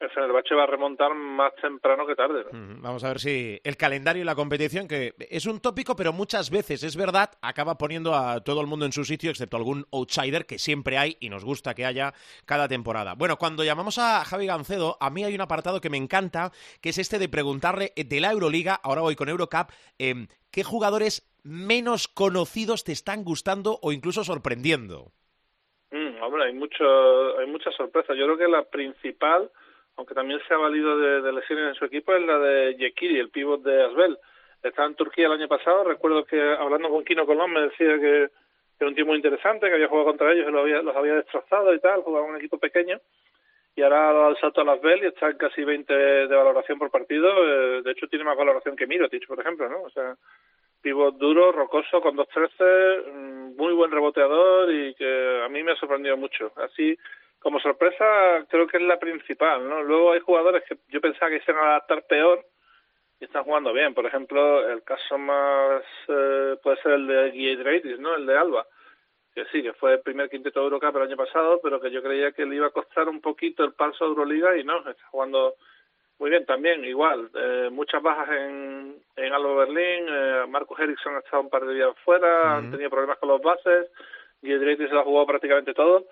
[0.00, 2.44] el Fenerbahce va a remontar más temprano que tarde.
[2.52, 6.50] Vamos a ver si el calendario y la competición, que es un tópico, pero muchas
[6.50, 10.46] veces es verdad, acaba poniendo a todo el mundo en su sitio, excepto algún outsider
[10.46, 12.14] que siempre hay y nos gusta que haya
[12.46, 13.14] cada temporada.
[13.14, 16.90] Bueno, cuando llamamos a Javi Gancedo, a mí hay un apartado que me encanta, que
[16.90, 22.06] es este de preguntarle de la Euroliga, ahora voy con Eurocup, eh, ¿qué jugadores menos
[22.06, 25.10] conocidos te están gustando o incluso sorprendiendo?
[25.90, 28.16] Mm, hombre, hay, mucho, hay muchas sorpresas.
[28.16, 29.50] Yo creo que la principal
[29.98, 33.30] aunque también se ha valido de, lesiones en su equipo, es la de Yekiri, el
[33.30, 34.16] pívot de Asbel.
[34.62, 38.30] Estaba en Turquía el año pasado, recuerdo que hablando con Kino Colón me decía que
[38.78, 41.14] era un tío muy interesante, que había jugado contra ellos y los había, los había
[41.14, 43.00] destrozado y tal, jugaba un equipo pequeño,
[43.74, 46.78] y ahora ha dado el salto a Asbel y está en casi 20 de valoración
[46.78, 49.82] por partido, eh, de hecho tiene más valoración que Mirotic, por ejemplo, ¿no?
[49.82, 50.14] O sea,
[50.80, 55.76] pívot duro, rocoso, con 2-13, mm, muy buen reboteador y que a mí me ha
[55.76, 56.52] sorprendido mucho.
[56.54, 56.96] Así
[57.48, 59.82] como sorpresa creo que es la principal, ¿no?
[59.82, 62.44] Luego hay jugadores que yo pensaba que se iban a adaptar peor
[63.18, 63.94] y están jugando bien.
[63.94, 68.14] Por ejemplo, el caso más eh, puede ser el de Guiedreitis, ¿no?
[68.16, 68.66] El de Alba,
[69.34, 72.02] que sí, que fue el primer quinteto de Eurocup el año pasado, pero que yo
[72.02, 75.06] creía que le iba a costar un poquito el paso a Euroliga y no, está
[75.10, 75.54] jugando
[76.18, 77.30] muy bien también, igual.
[77.34, 81.72] Eh, muchas bajas en, en Alba Berlín, eh, Marcus Eriksson ha estado un par de
[81.72, 83.90] días fuera, han tenido problemas con los bases,
[84.42, 86.04] Guiedreitis se lo ha jugado prácticamente todo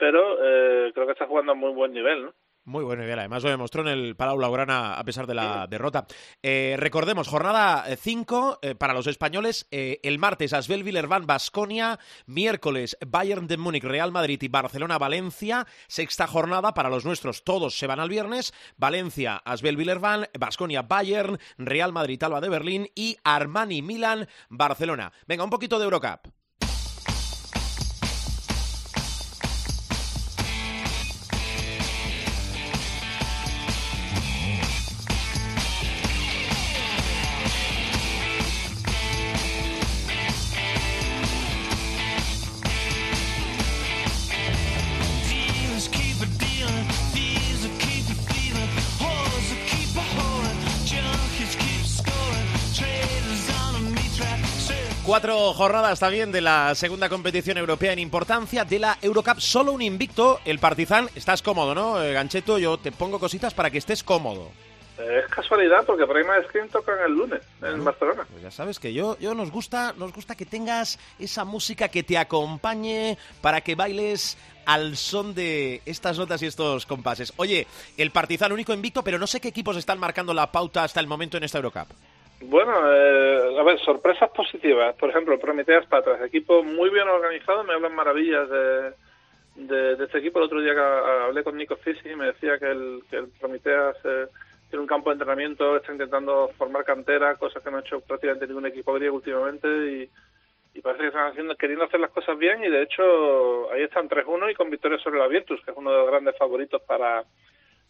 [0.00, 2.34] pero eh, creo que está jugando a muy buen nivel, ¿no?
[2.64, 6.06] Muy buen nivel, además lo demostró en el Palau Laurana a pesar de la derrota.
[6.42, 13.46] Eh, recordemos, jornada 5 eh, para los españoles, el martes Asbel Villerban Basconia, miércoles Bayern
[13.46, 17.98] de Múnich, Real Madrid y Barcelona Valencia, sexta jornada para los nuestros, todos se van
[17.98, 24.28] al viernes, Valencia, Asbel Villerban, Basconia Bayern, Real Madrid Alba de Berlín y Armani Milan
[24.50, 25.12] Barcelona.
[25.26, 26.39] Venga, un poquito de Eurocup.
[55.20, 59.38] Cuatro jornadas también de la segunda competición europea en importancia de la Eurocup.
[59.38, 61.10] Solo un invicto, el Partizan.
[61.14, 62.58] Estás cómodo, ¿no, eh, Gancheto?
[62.58, 64.50] Yo te pongo cositas para que estés cómodo.
[64.96, 68.26] Es casualidad porque Prima Screen tocan el lunes en Barcelona.
[68.30, 72.02] Pues ya sabes que yo, yo nos gusta, nos gusta que tengas esa música que
[72.02, 77.34] te acompañe para que bailes al son de estas notas y estos compases.
[77.36, 77.66] Oye,
[77.98, 81.06] el Partizan único invicto, pero no sé qué equipos están marcando la pauta hasta el
[81.06, 81.88] momento en esta Eurocup.
[82.42, 84.96] Bueno, eh, a ver, sorpresas positivas.
[84.96, 88.92] Por ejemplo, Prometeas Patras, equipo muy bien organizado, me hablan maravillas de,
[89.56, 90.38] de, este equipo.
[90.38, 93.28] El otro día que hablé con Nico Fisi y me decía que el, que el
[93.28, 94.26] Prometeas eh,
[94.70, 98.46] tiene un campo de entrenamiento, está intentando formar cantera, cosas que no ha hecho prácticamente
[98.46, 100.10] ningún equipo griego últimamente y,
[100.80, 104.50] parece que están haciendo, queriendo hacer las cosas bien y de hecho ahí están 3-1
[104.50, 107.22] y con victoria sobre la Virtus, que es uno de los grandes favoritos para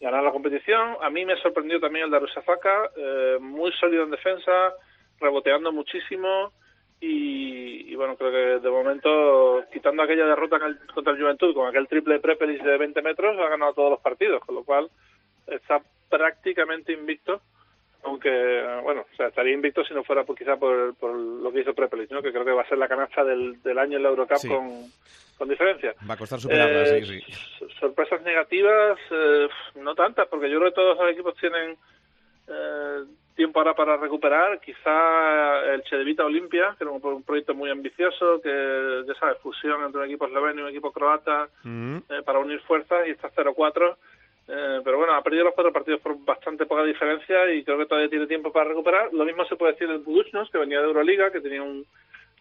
[0.00, 0.96] ganar la competición.
[1.00, 4.72] A mí me sorprendió también el de Arusafaka, eh, muy sólido en defensa,
[5.20, 6.52] reboteando muchísimo
[7.02, 10.58] y, bueno, creo que de momento, quitando aquella derrota
[10.92, 14.44] contra el Juventud con aquel triple Prepelis de 20 metros, ha ganado todos los partidos,
[14.44, 14.90] con lo cual
[15.46, 17.40] está prácticamente invicto
[18.02, 18.31] aunque
[18.83, 21.75] bueno, o sea, estaría invicto si no fuera por, quizá por, por lo que hizo
[21.75, 22.22] Prepelis, ¿no?
[22.22, 24.85] que creo que va a ser la canasta del, del año en la Eurocup con,
[25.40, 25.94] con diferencia.
[26.08, 27.66] Va a costar superarla, sí, sí.
[27.80, 31.78] Sorpresas negativas, eh, no tantas, porque yo creo que todos los equipos tienen
[32.46, 34.60] eh, tiempo ahora para recuperar.
[34.60, 40.02] Quizá el Chedevita Olimpia, que era un, proyecto muy ambicioso, que ya sabes, fusión entre
[40.02, 41.96] un equipo esloveno y un equipo croata mm.
[41.96, 43.96] eh, para unir fuerzas y está 0-4.
[44.46, 47.86] Eh, pero bueno, ha perdido los cuatro partidos por bastante poca diferencia y creo que
[47.86, 49.08] todavía tiene tiempo para recuperar.
[49.14, 51.86] Lo mismo se puede decir del Budućnost, que venía de Euroliga, que tenía un,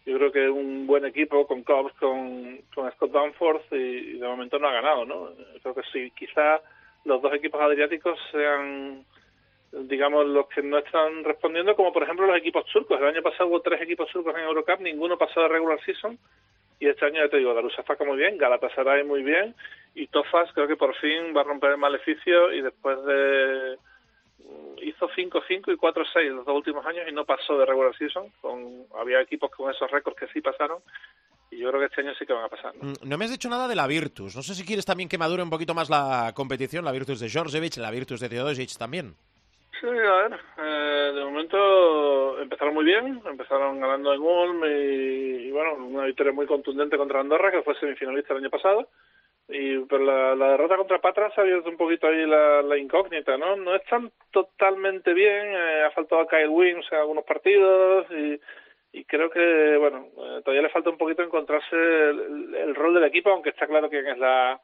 [0.06, 4.58] yo creo que un buen equipo con Cobbs, con, con Scott Danforth y, de momento
[4.58, 5.30] no ha ganado, ¿no?
[5.62, 6.60] Creo que sí, quizá
[7.04, 9.04] los dos equipos adriáticos sean
[9.72, 13.00] digamos, los que no están respondiendo, como por ejemplo los equipos turcos.
[13.00, 16.18] El año pasado hubo tres equipos turcos en Eurocup, ninguno pasó de regular season.
[16.80, 19.54] Y este año ya te digo, Darusafaka muy bien, Galatasaray muy bien,
[19.94, 23.76] y Tofas creo que por fin va a romper el maleficio y después de
[24.82, 28.30] hizo 5-5 y 4-6 los dos últimos años y no pasó de regular season.
[28.40, 30.80] Con, había equipos con esos récords que sí pasaron
[31.50, 32.74] y yo creo que este año sí que van a pasar.
[32.76, 32.90] ¿no?
[32.90, 34.36] Mm, me has dicho nada de la Virtus.
[34.36, 37.28] No sé si quieres también que madure un poquito más la competición, la Virtus de
[37.28, 39.14] Georgievich, la Virtus de Teodosic también.
[39.80, 45.86] Sí, a ver, eh, de momento empezaron muy bien, empezaron ganando en Ulm y, bueno,
[45.86, 48.88] una victoria muy contundente contra Andorra, que fue semifinalista el año pasado,
[49.52, 53.56] y pero la, derrota contra Patras ha abierto un poquito ahí la, incógnita, ¿no?
[53.56, 58.40] No están totalmente bien, eh, ha faltado a Kyle Williams en algunos partidos y,
[58.92, 63.30] y creo que, bueno, eh, todavía le falta un poquito encontrarse el, rol del equipo,
[63.30, 64.60] aunque está claro quién es la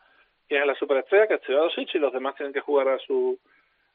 [0.48, 3.38] quién es la superestrella, que es Teodosic, y los demás tienen que jugar a su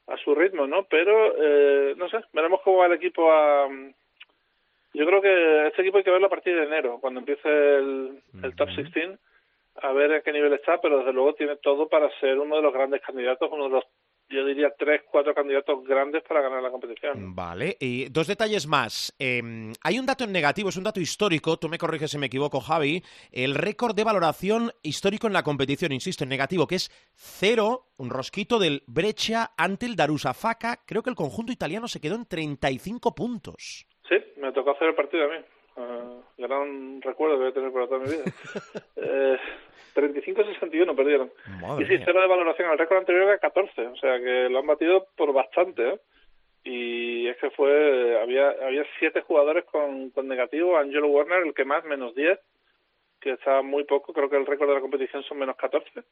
[0.08, 0.84] a su ritmo, ¿no?
[0.84, 3.68] Pero, eh, no sé, veremos cómo va el equipo a...
[4.94, 8.20] Yo creo que este equipo hay que verlo a partir de enero, cuando empiece el,
[8.42, 9.18] el top 16,
[9.76, 12.62] a ver a qué nivel está, pero desde luego tiene todo para ser uno de
[12.62, 13.84] los grandes candidatos, uno de los
[14.32, 17.34] yo diría tres, cuatro candidatos grandes para ganar la competición.
[17.34, 19.14] Vale, y dos detalles más.
[19.18, 22.26] Em, hay un dato en negativo, es un dato histórico, tú me corriges si me
[22.26, 26.88] equivoco, Javi, el récord de valoración histórico en la competición, insisto, en negativo, que es
[27.14, 30.80] cero, un rosquito del Breccia ante el Darusafaka.
[30.86, 33.86] Creo que el conjunto italiano se quedó en 35 puntos.
[34.08, 35.44] Sí, me tocó hacer el partido a mí.
[35.74, 38.24] Uh, gran recuerdo que voy a tener para toda mi vida.
[38.96, 39.38] eh,
[39.94, 41.30] 35-61 perdieron.
[41.80, 42.70] y sí, cero de valoración.
[42.70, 45.88] El récord anterior era 14, o sea que lo han batido por bastante.
[45.88, 46.00] ¿eh?
[46.64, 50.76] Y es que fue, había había siete jugadores con, con negativo.
[50.76, 52.38] Angelo Werner, el que más, menos 10,
[53.20, 54.12] que está muy poco.
[54.12, 56.02] Creo que el récord de la competición son menos 14.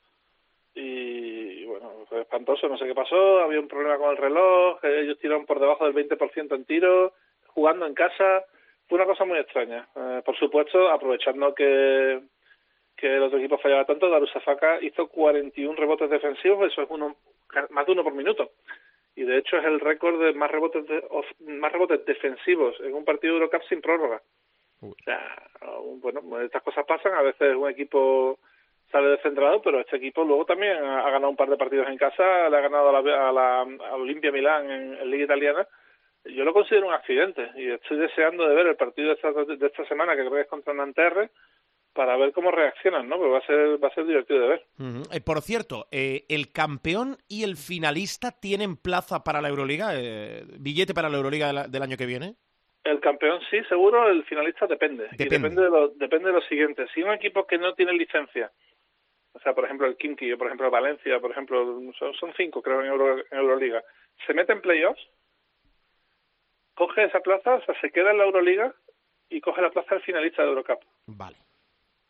[0.74, 3.40] Y bueno, fue espantoso, no sé qué pasó.
[3.40, 4.84] Había un problema con el reloj.
[4.84, 7.12] Ellos tiraron por debajo del 20% en tiro,
[7.48, 8.44] jugando en casa.
[8.90, 9.88] Una cosa muy extraña.
[9.94, 12.20] Eh, por supuesto, aprovechando que
[13.00, 17.16] que el otro equipo fallaba tanto, Darusafaka hizo 41 rebotes defensivos, eso es uno
[17.70, 18.50] más de uno por minuto.
[19.16, 20.84] Y de hecho es el récord de más rebotes
[21.40, 24.20] más rebotes defensivos en un partido de Eurocup sin prórroga.
[24.82, 25.20] O sea,
[25.96, 28.38] bueno, estas cosas pasan, a veces un equipo
[28.92, 32.48] sale descentrado, pero este equipo luego también ha, ganado un par de partidos en casa,
[32.48, 35.66] le ha ganado a la, a la Olimpia Milán en, en Liga Italiana.
[36.24, 39.66] Yo lo considero un accidente y estoy deseando de ver el partido de esta, de
[39.66, 41.30] esta semana, que creo que es contra Nanterre,
[41.92, 43.16] para ver cómo reaccionan, ¿no?
[43.16, 44.66] Pero va a ser, va a ser divertido de ver.
[45.12, 49.92] Eh, por cierto, eh, ¿el campeón y el finalista tienen plaza para la Euroliga?
[49.94, 52.36] Eh, ¿Billete para la Euroliga del año que viene?
[52.84, 55.08] El campeón sí, seguro, el finalista depende.
[55.16, 55.62] Depende.
[55.62, 56.86] de lo, depende de lo siguiente.
[56.94, 58.50] Si un equipo que no tiene licencia,
[59.32, 62.80] o sea, por ejemplo el Kinky, o por ejemplo Valencia, por ejemplo, son, cinco creo
[62.80, 62.86] en,
[63.30, 63.82] en Euroliga,
[64.26, 65.06] se mete en playoffs,
[66.80, 68.72] coge esa plaza, o sea, se queda en la Euroliga
[69.28, 70.80] y coge la plaza del finalista de Eurocup.
[71.08, 71.36] Vale.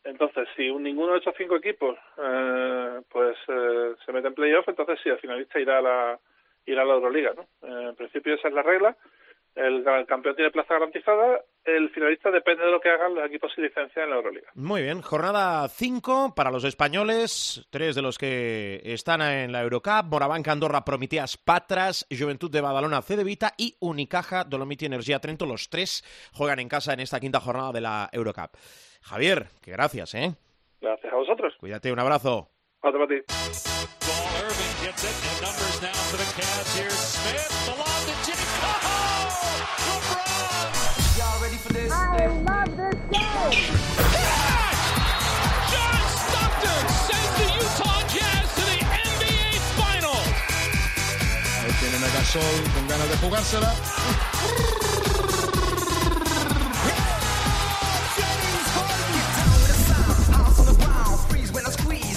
[0.05, 4.97] Entonces, si ninguno de esos cinco equipos eh, pues eh, se mete en playoff, entonces
[5.03, 6.19] sí, el finalista irá a la,
[6.65, 7.33] irá a la Euroliga.
[7.33, 7.41] ¿no?
[7.67, 8.95] Eh, en principio esa es la regla.
[9.55, 11.41] El, campeón tiene plaza garantizada.
[11.65, 13.00] El finalista depende de lo que hagan
[13.61, 14.51] sin licencia en la Euroliga.
[14.55, 15.01] Muy bien.
[15.01, 17.67] Jornada 5 para los españoles.
[17.69, 20.05] Tres de los que están en la Eurocup.
[20.09, 25.45] Moraván, Andorra, Prometeas, Patras, Juventud de Badalona, Cedevita y Unicaja, Dolomiti Energía Trento.
[25.45, 26.03] Los tres
[26.33, 28.55] juegan en casa en esta quinta jornada de la Eurocup.
[29.01, 30.35] Javier, que gracias, ¿eh?
[30.79, 31.53] Gracias a vosotros.
[31.59, 32.49] Cuídate, un abrazo.
[32.81, 33.23] Otro para ti.
[52.33, 53.73] Gasol con ganas de jugársela.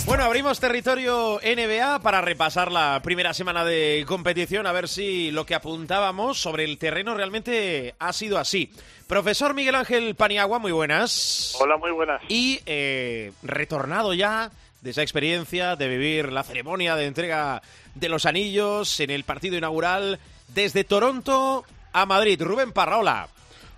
[0.07, 5.47] Bueno, abrimos territorio NBA para repasar la primera semana de competición, a ver si lo
[5.47, 8.71] que apuntábamos sobre el terreno realmente ha sido así.
[9.09, 11.57] Profesor Miguel Ángel Paniagua, muy buenas.
[11.59, 12.23] Hola, muy buenas.
[12.29, 14.53] Y eh, retornado ya
[14.85, 17.62] de esa experiencia de vivir la ceremonia de entrega
[17.95, 21.64] de los anillos en el partido inaugural desde Toronto,
[21.95, 22.43] a Madrid.
[22.43, 23.28] Rubén Parraola.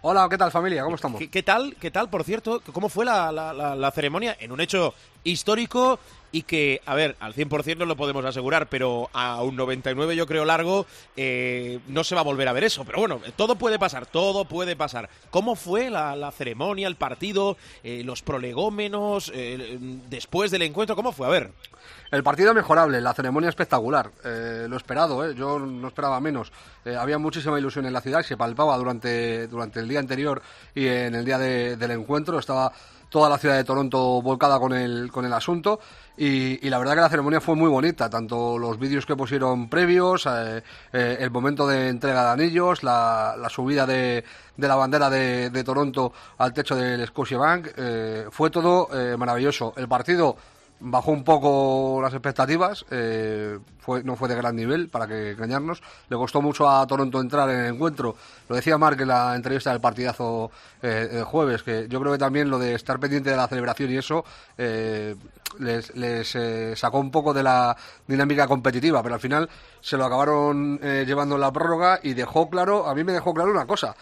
[0.09, 0.85] Hola, ¿qué tal familia?
[0.85, 1.19] ¿Cómo estamos?
[1.19, 1.75] ¿Qué, qué tal?
[1.81, 2.63] ¿Qué tal, por cierto?
[2.73, 4.37] ¿Cómo fue la, la- la- la ceremonia?
[4.39, 4.95] En un hecho
[5.25, 5.99] histórico
[6.31, 10.29] y que, a ver, al 100% no lo podemos asegurar, pero a un 99 yo
[10.29, 10.87] creo largo
[11.17, 12.85] eh, no se va a volver a ver eso.
[12.85, 15.11] Pero bueno, todo puede pasar, todo puede pasar.
[15.31, 19.77] ¿Cómo fue la, la ceremonia, el partido, eh, los prolegómenos, eh,
[20.09, 20.95] después del encuentro?
[20.95, 21.27] ¿Cómo fue?
[21.27, 21.51] A ver.
[22.17, 24.11] El partido mejorable, la ceremonia espectacular.
[24.25, 25.35] Eh, lo esperado, ¿eh?
[25.35, 26.51] yo no esperaba menos.
[26.83, 30.41] Eh, había muchísima ilusión en la ciudad, se palpaba durante, durante el día anterior
[30.75, 32.39] y en el día de- del encuentro.
[32.39, 32.73] Estaba
[33.11, 35.79] toda la ciudad de Toronto volcada con el, con el asunto.
[36.17, 40.27] Y, la verdad que la ceremonia fue muy bonita, tanto los vídeos que pusieron previos,
[40.27, 40.63] eh,
[41.21, 44.25] el momento de entrega de anillos, la, la subida de,
[44.57, 48.89] la bandera de, Toronto al techo del Scotiabank, eh, fue todo
[49.19, 49.75] maravilloso.
[49.77, 50.35] El partido
[50.81, 55.83] bajó un poco las expectativas, eh, fue, no fue de gran nivel, para que engañarnos.
[56.09, 58.17] Le costó mucho a Toronto entrar en el encuentro.
[58.49, 60.51] Lo decía Mark en la entrevista del partidazo
[60.83, 63.97] eh, jueves, que yo creo que también lo de estar pendiente de la celebración y
[63.97, 64.25] eso
[64.59, 65.15] eh,
[65.59, 69.49] les, les, eh, sacó un poco de la dinámica competitiva, pero al final
[69.81, 73.33] se lo acabaron eh, llevando en la prórroga y dejó claro, a mí me dejó
[73.33, 73.95] claro una cosa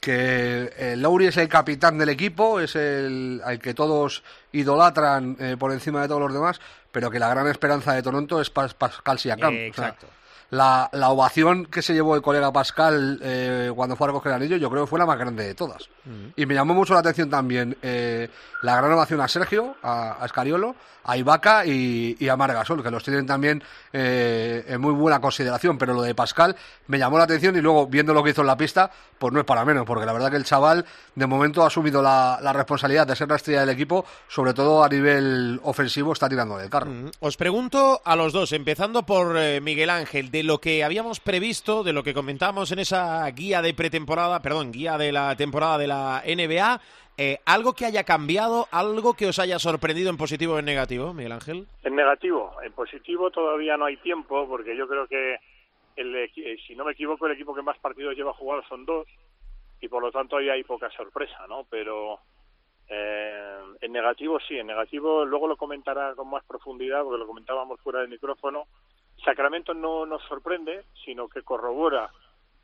[0.00, 4.22] que eh, Lowry es el capitán del equipo, es el al que todos
[4.52, 6.60] idolatran eh, por encima de todos los demás,
[6.92, 9.52] pero que la gran esperanza de Toronto es Pas- Pascal Siakam.
[9.54, 10.06] Eh, O sea, exacto.
[10.50, 14.36] la, la ovación que se llevó el colega Pascal eh, cuando fue a recoger el
[14.36, 15.88] anillo, yo creo que fue la más grande de todas.
[16.34, 18.28] Y me llamó mucho la atención también eh,
[18.62, 20.74] la gran ovación a Sergio, a, a Escariolo,
[21.10, 25.78] a Ibaka y, y a Margasol, que los tienen también eh, en muy buena consideración.
[25.78, 26.56] Pero lo de Pascal
[26.86, 29.40] me llamó la atención y luego viendo lo que hizo en la pista, pues no
[29.40, 30.84] es para menos, porque la verdad que el chaval
[31.14, 34.82] de momento ha asumido la, la responsabilidad de ser la estrella del equipo, sobre todo
[34.82, 36.90] a nivel ofensivo, está tirando del carro.
[36.90, 41.20] Mm, Os pregunto a los dos, empezando por eh, Miguel Ángel, de lo que habíamos
[41.20, 45.78] previsto, de lo que comentábamos en esa guía de pretemporada, perdón, guía de la temporada
[45.78, 46.80] de la NBA,
[47.22, 51.12] eh, algo que haya cambiado, algo que os haya sorprendido en positivo o en negativo,
[51.12, 51.66] Miguel Ángel.
[51.84, 55.36] En negativo, en positivo todavía no hay tiempo porque yo creo que,
[55.96, 59.06] el, eh, si no me equivoco, el equipo que más partidos lleva jugado son dos
[59.82, 61.66] y por lo tanto ahí hay poca sorpresa, ¿no?
[61.68, 62.20] Pero
[62.88, 67.78] eh, en negativo sí, en negativo luego lo comentará con más profundidad porque lo comentábamos
[67.82, 68.64] fuera del micrófono.
[69.22, 72.08] Sacramento no nos sorprende, sino que corrobora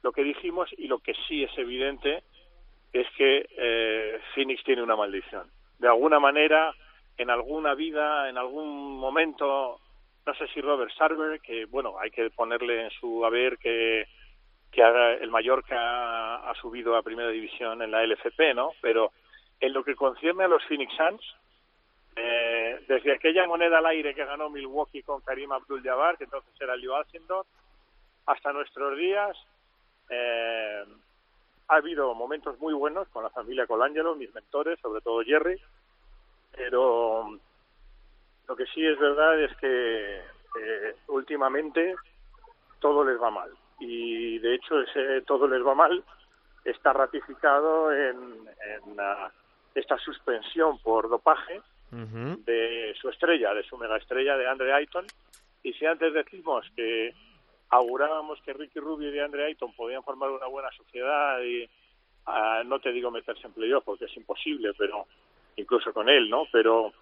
[0.02, 2.22] lo que dijimos y lo que sí es evidente
[2.99, 5.51] es que eh, Phoenix tiene una maldición.
[5.78, 6.74] De alguna manera,
[7.16, 9.80] en alguna vida, en algún momento,
[10.24, 14.07] no sé si Robert Sarver, que bueno, hay que ponerle en su haber que,
[14.70, 18.72] que el Mallorca ha, ha subido a primera división en la LFP, ¿no?
[18.80, 19.12] Pero
[19.61, 21.22] en lo que concierne a los Phoenix Suns,
[22.16, 26.76] eh, desde aquella moneda al aire que ganó Milwaukee con Karim Abdul-Jabbar, que entonces era
[26.76, 27.44] Leo Alcindor,
[28.26, 29.36] hasta nuestros días,
[30.09, 30.84] eh,
[31.69, 35.61] ha habido momentos muy buenos con la familia Colangelo, mis mentores, sobre todo Jerry,
[36.53, 37.39] pero
[38.49, 41.95] lo que sí es verdad es que eh, últimamente
[42.81, 43.51] todo les va mal.
[43.79, 46.03] Y de hecho ese todo les va mal
[46.64, 49.31] está ratificado en, en ah,
[49.75, 51.61] esta suspensión por dopaje
[51.91, 55.07] de su estrella, de su mega estrella de Andre Ayton.
[55.62, 57.14] Y si antes decimos que
[57.71, 61.69] augurábamos que Ricky Rubio y Andre Ayton podían formar una buena sociedad y
[62.27, 65.07] ah, no te digo meterse en playoff porque es imposible, pero
[65.57, 66.45] incluso con él, ¿no?
[66.53, 66.93] Pero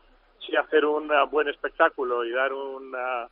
[0.47, 3.29] sí hacer un ah, buen espectáculo y dar una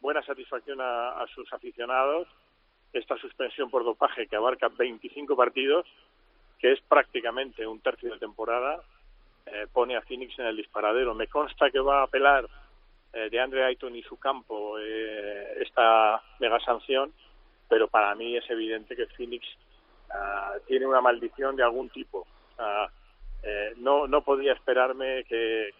[0.00, 2.28] buena satisfacción a, a sus aficionados,
[2.92, 5.86] esta suspensión por dopaje que abarca 25 partidos,
[6.58, 8.80] que es prácticamente un tercio de temporada,
[9.46, 11.14] eh, pone a Phoenix en el disparadero.
[11.14, 12.48] Me consta que va a apelar
[13.30, 17.12] de Andre Ayton y su campo eh, esta mega sanción,
[17.68, 19.46] pero para mí es evidente que Phoenix
[20.10, 22.26] ah, tiene una maldición de algún tipo.
[22.58, 22.88] Ah,
[23.42, 25.70] eh, no, no podía esperarme que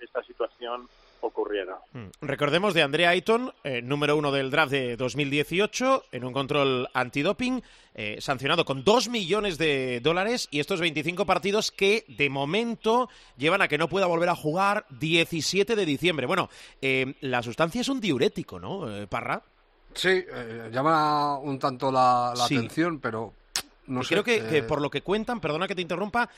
[0.00, 0.88] esta situación
[1.26, 1.78] ocurriera.
[1.92, 2.06] Mm.
[2.22, 7.62] Recordemos de Andrea Ayton, eh, número uno del draft de 2018, en un control antidoping,
[7.94, 13.62] eh, sancionado con 2 millones de dólares y estos 25 partidos que de momento llevan
[13.62, 16.26] a que no pueda volver a jugar 17 de diciembre.
[16.26, 16.48] Bueno,
[16.82, 19.42] eh, la sustancia es un diurético, ¿no, Parra?
[19.94, 22.56] Sí, eh, llama un tanto la, la Sí.
[22.56, 23.32] atención, pero
[23.86, 24.08] no sé.
[24.14, 26.28] creo que, que por lo que cuentan, perdona que te interrumpa,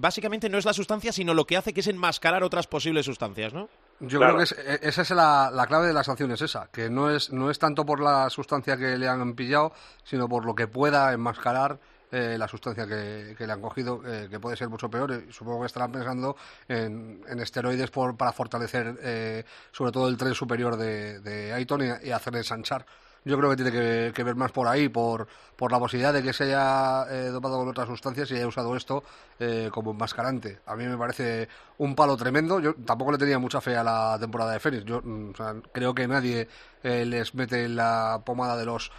[0.00, 3.52] básicamente no es la sustancia, sino lo que hace que es enmascarar otras posibles sustancias,
[3.52, 3.68] ¿no?
[4.00, 4.34] Yo Claro.
[4.34, 6.90] creo que es- eh, esa es la, la clave de la sanción, es esa, que
[6.90, 9.72] no es, no es tanto por la sustancia que le han pillado,
[10.02, 11.78] sino por lo que pueda enmascarar
[12.10, 15.10] eh, la sustancia que, que le han cogido, eh, que puede ser mucho peor.
[15.12, 16.36] Eh, Supongo que estarán pensando
[16.68, 21.82] en, en esteroides por, para fortalecer eh, sobre todo el tren superior de, de Ayton
[21.82, 22.86] y, y hacer ensanchar
[23.24, 26.32] yo creo que tiene que, ver más por ahí, por, por la posibilidad de que
[26.32, 29.02] se haya eh, dopado con otras sustancias y haya usado esto
[29.38, 30.60] eh, como enmascarante.
[30.66, 31.48] A mí me parece
[31.78, 32.60] un palo tremendo.
[32.60, 34.84] Yo tampoco le tenía mucha fe a la temporada de Fénix.
[34.84, 35.32] Yo mm,
[35.72, 36.48] creo que nadie
[36.82, 38.92] eh, les mete en la pomada de los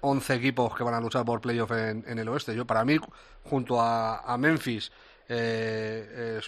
[0.00, 2.54] 11 equipos que van a luchar por playoff en, el oeste.
[2.54, 2.98] Yo, para mí,
[3.44, 4.92] junto a, a Memphis,
[5.28, 6.40] eh,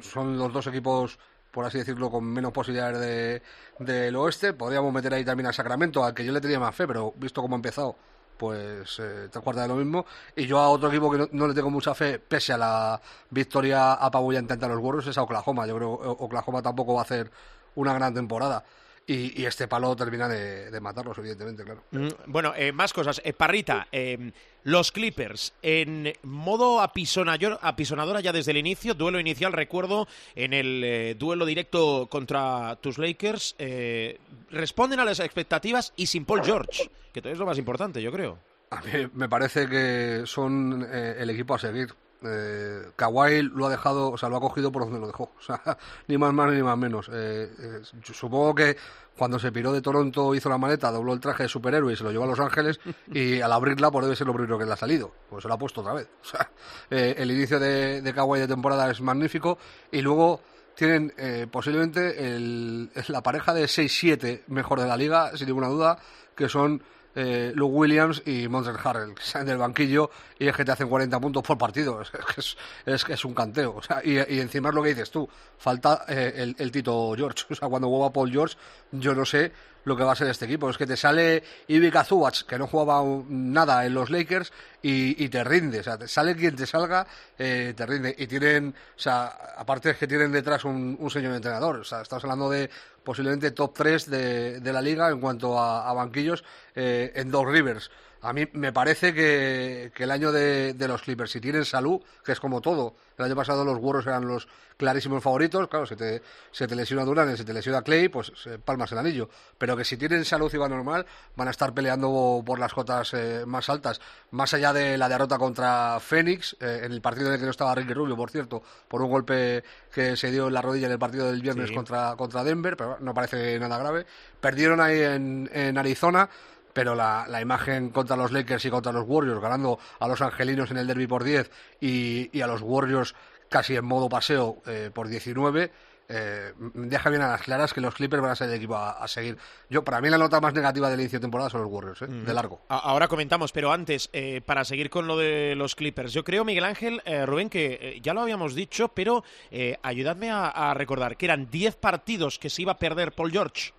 [0.00, 1.18] son los dos equipos,
[1.52, 3.42] por así decirlo, con menos posibilidades de,
[3.78, 4.54] del oeste.
[4.54, 7.42] Podríamos meter ahí también a Sacramento, al que yo le tenía más fe, pero visto
[7.42, 7.94] cómo ha empezado,
[8.38, 10.06] pues eh, te acuerdas de lo mismo.
[10.34, 13.00] Y yo a otro equipo que no, no le tengo mucha fe, pese a la
[13.30, 15.66] victoria apabullante ante los Warriors, es a Oklahoma.
[15.66, 17.30] Yo creo que Oklahoma tampoco va a hacer
[17.74, 18.64] una gran temporada.
[19.06, 21.82] Y, y este palo termina de, de matarlos, evidentemente, claro.
[21.90, 23.20] Mm, Bueno, eh, más cosas.
[23.24, 24.30] Eh, Parrita, eh,
[24.62, 31.16] los Clippers en modo apisonadora ya desde el inicio, duelo inicial, recuerdo, en el eh,
[31.18, 37.22] duelo directo contra tus Lakers, eh, responden a las expectativas y sin Paul George, que
[37.24, 38.38] es lo más importante, yo creo.
[38.70, 41.88] A mí me parece que son el equipo a seguir.
[42.24, 45.32] Eh, Kawhi lo ha dejado, o sea, lo ha cogido por donde lo dejó.
[45.38, 45.60] O sea,
[46.08, 47.08] ni más más ni más menos.
[47.12, 47.80] Eh, eh,
[48.12, 48.76] supongo que
[49.16, 52.04] cuando se piró de Toronto hizo la maleta, dobló el traje de superhéroe y se
[52.04, 52.80] lo llevó a Los Ángeles
[53.12, 55.12] y al abrirla pues debe ser lo primero que le ha salido.
[55.28, 56.08] Pues se lo ha puesto otra vez.
[56.22, 56.50] O sea,
[56.90, 59.58] eh, el inicio de, de Kawhi de temporada es magnífico
[59.90, 60.40] y luego
[60.74, 65.98] tienen eh, posiblemente el- la pareja de 6-7 mejor de la liga, sin ninguna duda,
[66.34, 66.82] que son
[67.14, 70.88] eh, Luke Williams y Monster Harrell, que salen del banquillo y es que te hacen
[70.88, 72.00] 40 puntos por partido.
[72.02, 72.56] Es, que es,
[72.86, 73.76] es es un canteo.
[73.76, 77.14] O sea, y, y encima es lo que dices tú, falta eh, el, el Tito
[77.16, 77.44] George.
[77.50, 78.56] O sea, cuando vuelva Paul George,
[78.92, 79.52] yo no sé
[79.84, 80.70] lo que va a ser este equipo.
[80.70, 84.52] Es que te sale Ivica Zubac, que no jugaba nada en los Lakers,
[84.82, 85.80] y, te rinde.
[85.80, 87.06] O sea, te sale quien te salga,
[87.38, 88.14] eh, te rinde.
[88.18, 89.26] Y tienen, o sea,
[89.56, 91.76] aparte es que tienen detrás un, un señor entrenador.
[91.76, 92.68] O sea, estamos hablando de
[93.04, 97.48] posiblemente top 3 de, de la liga en cuanto a, a banquillos eh, en Doug
[97.48, 97.90] Rivers.
[98.22, 102.00] A mí me parece que, que el año de, de los Clippers, si tienen salud,
[102.24, 104.46] que es como todo, el año pasado los Warriors eran los
[104.76, 108.58] clarísimos favoritos, claro, se te, se te lesiona Durán, se te lesiona Clay, pues eh,
[108.64, 109.28] palmas el anillo.
[109.58, 111.04] Pero que si tienen salud y va normal,
[111.36, 114.00] van a estar peleando por las cotas eh, más altas.
[114.30, 117.50] Más allá de la derrota contra Phoenix, eh, en el partido en el que no
[117.50, 119.62] estaba Ricky Rubio, por cierto, por un golpe
[119.92, 121.74] que se dio en la rodilla en el partido del viernes Sí.
[121.74, 124.06] contra, contra Denver, pero no parece nada grave.
[124.40, 126.28] Perdieron ahí en, en Arizona
[126.72, 130.70] pero la, la imagen contra los Lakers y contra los Warriors, ganando a los angelinos
[130.70, 131.50] en el derby por 10
[131.80, 133.14] y, y a los Warriors
[133.48, 135.70] casi en modo paseo eh, por 19,
[136.08, 138.92] eh, deja bien a las claras que los Clippers van a ser el equipo a,
[138.92, 139.38] a seguir.
[139.70, 142.06] Yo, para mí, la nota más negativa del inicio de temporada son los Warriors, eh,
[142.06, 142.60] de largo.
[142.68, 146.64] Ahora comentamos, pero antes, eh, para seguir con lo de los Clippers, yo creo, Miguel
[146.64, 151.16] Ángel, eh, Rubén, que eh, ya lo habíamos dicho, pero eh, ayudadme a, a recordar
[151.16, 153.72] que eran 10 partidos que se iba a perder Paul George.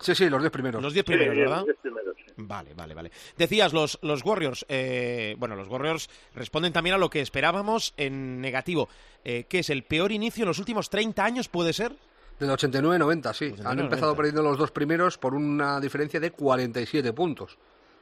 [0.00, 0.82] Sí, sí, los 10 primeros.
[0.82, 1.64] Los 10 Sí, primeros, ¿verdad?
[1.64, 2.32] diez primeros, sí.
[2.36, 3.10] Vale, vale, vale.
[3.38, 8.40] Decías, los, los Warriors, eh, bueno, los Warriors responden también a lo que esperábamos en
[8.40, 8.88] negativo,
[9.24, 11.94] eh, que es el peor inicio en los últimos 30 años, ¿puede ser?
[12.40, 13.44] Del 89-90, sí.
[13.52, 13.66] 89-90.
[13.66, 17.56] Han empezado perdiendo los dos primeros por una diferencia de 47 puntos.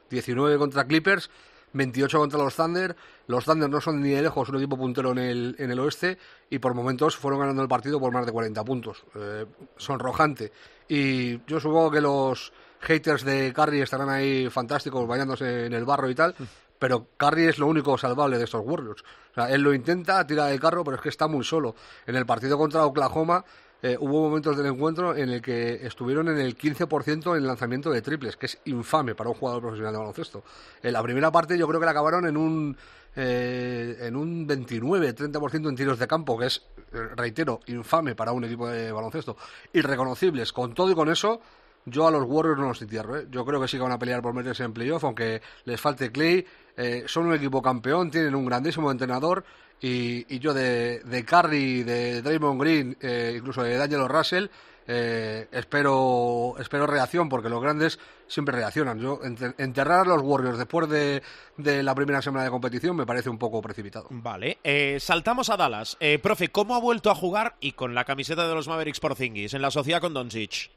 [0.09, 1.29] 19 contra Clippers,
[1.73, 2.95] 28 contra los Thunder.
[3.27, 6.17] Los Thunder no son ni de lejos un equipo puntero en el, en el oeste
[6.49, 9.03] y por momentos fueron ganando el partido por más de 40 puntos.
[9.15, 9.45] Eh,
[9.77, 10.51] sonrojante.
[10.87, 16.09] Y yo supongo que los haters de Curry estarán ahí fantásticos bañándose en el barro
[16.09, 16.35] y tal.
[16.79, 19.03] Pero Curry es lo único salvable de estos Warriors.
[19.31, 21.75] O sea, él lo intenta, tira del carro, pero es que está muy solo.
[22.05, 23.45] En el partido contra Oklahoma
[23.83, 28.01] eh, hubo momentos del encuentro en el que estuvieron en el 15% en lanzamiento de
[28.01, 30.43] triples, que es infame para un jugador profesional de baloncesto.
[30.81, 32.77] En la primera parte yo creo que la acabaron en un
[33.15, 36.63] eh, en un 29-30% en tiros de campo, que es,
[36.93, 39.37] eh, reitero, infame para un equipo de baloncesto.
[39.73, 40.51] Irreconocibles.
[40.53, 41.41] Con todo y con eso,
[41.85, 43.17] yo a los Warriors no los entierro.
[43.17, 43.27] ¿eh?
[43.29, 46.11] Yo creo que sí que van a pelear por meterse en playoff, aunque les falte
[46.11, 46.45] Clay.
[46.77, 49.43] Eh, son un equipo campeón, tienen un grandísimo entrenador.
[49.85, 54.47] Y, y yo de, de Curry, de Draymond Green, eh, incluso de D'Angelo Russell,
[54.87, 58.99] eh, espero, espero reacción, porque los grandes siempre reaccionan.
[58.99, 61.21] Yo enter- enterrar a los Warriors después de,
[61.57, 64.07] de la primera semana de competición me parece un poco precipitado.
[64.09, 65.97] Vale, eh, saltamos a Dallas.
[65.99, 69.15] Eh, profe, ¿cómo ha vuelto a jugar y con la camiseta de los Mavericks por
[69.15, 70.71] Zingis en la sociedad con Doncic?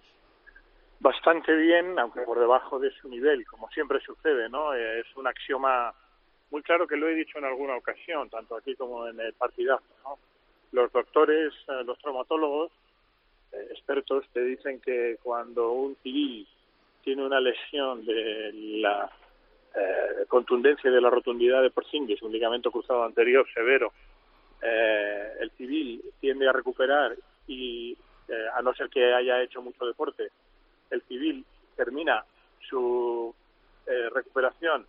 [0.99, 4.75] bastante bien, aunque por debajo de su nivel, como siempre sucede, ¿no?
[4.75, 5.93] Eh, es un axioma
[6.51, 9.85] muy claro que lo he dicho en alguna ocasión, tanto aquí como en el partidazo,
[10.05, 10.19] ¿no?
[10.73, 12.71] Los doctores, eh, los traumatólogos,
[13.53, 16.47] eh, expertos, te dicen que cuando un civil
[17.03, 19.11] tiene una lesión de la
[19.77, 23.93] eh, contundencia y de la rotundidad de Porzingis, un ligamento cruzado anterior severo,
[24.63, 27.15] eh, el civil tiende a recuperar
[27.47, 30.31] y, eh, a no ser que haya hecho mucho deporte,
[30.91, 31.45] el civil
[31.77, 32.25] termina
[32.69, 33.35] su
[34.13, 34.85] recuperación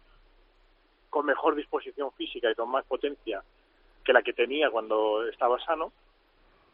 [1.10, 3.44] con mejor disposición física y con más potencia
[4.04, 5.92] que la que tenía cuando estaba sano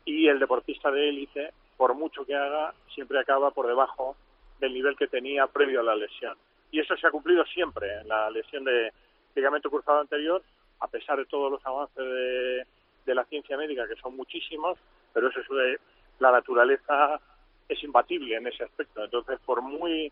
[0.05, 4.15] y el deportista de élite, por mucho que haga, siempre acaba por debajo
[4.59, 6.37] del nivel que tenía previo a la lesión.
[6.71, 8.91] Y eso se ha cumplido siempre en la lesión de
[9.35, 10.41] ligamento cruzado anterior,
[10.79, 12.65] a pesar de todos los avances de,
[13.05, 14.77] de la ciencia médica, que son muchísimos,
[15.13, 15.79] pero eso es
[16.19, 17.19] la naturaleza
[17.67, 19.03] es imbatible en ese aspecto.
[19.03, 20.11] Entonces, por muy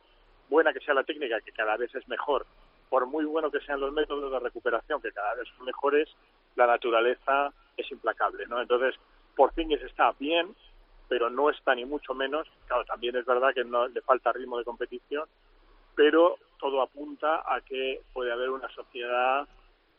[0.49, 2.45] buena que sea la técnica, que cada vez es mejor,
[2.91, 6.09] por muy bueno que sean los métodos de recuperación, que cada vez son mejores,
[6.57, 8.59] la naturaleza es implacable, ¿no?
[8.59, 8.99] Entonces,
[9.33, 10.53] Porzingis está bien,
[11.07, 12.49] pero no está ni mucho menos.
[12.67, 15.23] Claro, también es verdad que no le falta ritmo de competición,
[15.95, 19.47] pero todo apunta a que puede haber una sociedad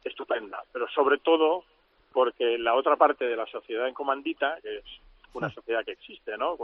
[0.04, 0.62] estupenda.
[0.70, 1.64] Pero sobre todo
[2.12, 4.84] porque la otra parte de la sociedad en comandita, que es
[5.32, 6.58] una sociedad que existe, ¿no?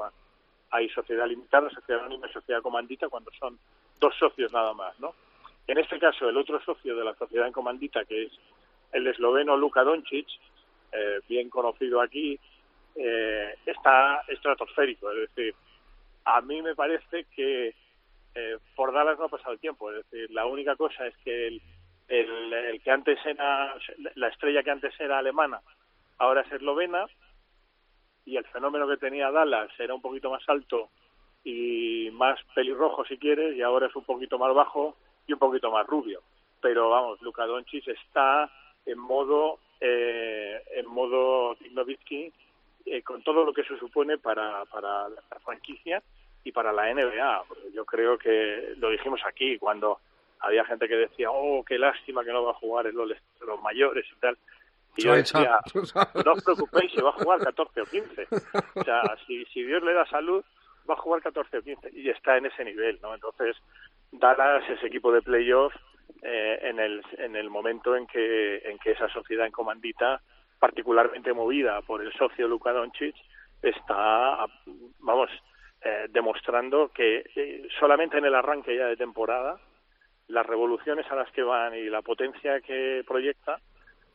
[0.72, 3.58] Hay sociedad limitada, sociedad anónima y sociedad comandita cuando son
[3.98, 5.14] dos socios nada más, ¿no?
[5.68, 8.32] En este caso, el otro socio de la sociedad en comandita, que es
[8.90, 10.26] el esloveno Luka Doncic,
[10.90, 12.40] eh, bien conocido aquí,
[12.94, 15.10] eh, está estratosférico.
[15.12, 15.54] Es decir,
[16.24, 17.74] a mí me parece que
[18.34, 19.92] eh, por Dallas no ha pasado el tiempo.
[19.92, 21.62] Es decir, la única cosa es que el,
[22.08, 23.74] el, el, que antes era,
[24.14, 25.60] la estrella que antes era alemana,
[26.16, 27.04] ahora es eslovena,
[28.24, 30.88] y el fenómeno que tenía Dallas era un poquito más alto
[31.44, 34.96] y más pelirrojo si quieres, y ahora es un poquito más bajo
[35.28, 36.22] y un poquito más rubio.
[36.60, 38.50] Pero vamos, Luka Doncic está
[38.84, 42.32] en modo eh, en modo Nowitzki
[42.86, 46.02] eh, con todo lo que se supone para, para la franquicia
[46.42, 47.44] y para la NBA.
[47.74, 50.00] Yo creo que lo dijimos aquí cuando
[50.40, 53.10] había gente que decía, oh, qué lástima que no va a jugar en los,
[53.40, 54.38] los mayores y tal.
[54.96, 55.60] Y yo decía,
[56.24, 58.26] no os preocupéis, se va a jugar 14 o 15.
[58.74, 60.42] O sea, si, si Dios le da salud,
[60.88, 63.14] va a jugar 14 o 15 y está en ese nivel, ¿no?
[63.14, 63.56] Entonces,
[64.12, 65.74] Dallas, ese equipo de playoff,
[66.22, 70.20] eh, en, el, en el momento en que, en que esa sociedad en comandita,
[70.58, 73.14] particularmente movida por el socio Luka Doncic,
[73.62, 74.46] está,
[75.00, 75.30] vamos,
[75.82, 79.60] eh, demostrando que eh, solamente en el arranque ya de temporada,
[80.26, 83.60] las revoluciones a las que van y la potencia que proyecta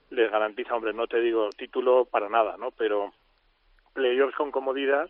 [0.10, 2.72] les garantiza, hombre, no te digo título para nada, ¿no?
[2.72, 3.14] Pero
[3.94, 5.10] playoffs con comodidad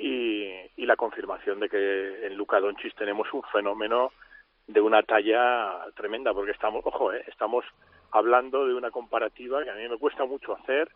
[0.00, 4.12] y, y la confirmación de que en Luka Doncic tenemos un fenómeno
[4.66, 7.64] de una talla tremenda, porque estamos, ojo, eh, estamos
[8.12, 10.90] hablando de una comparativa que a mí me cuesta mucho hacer,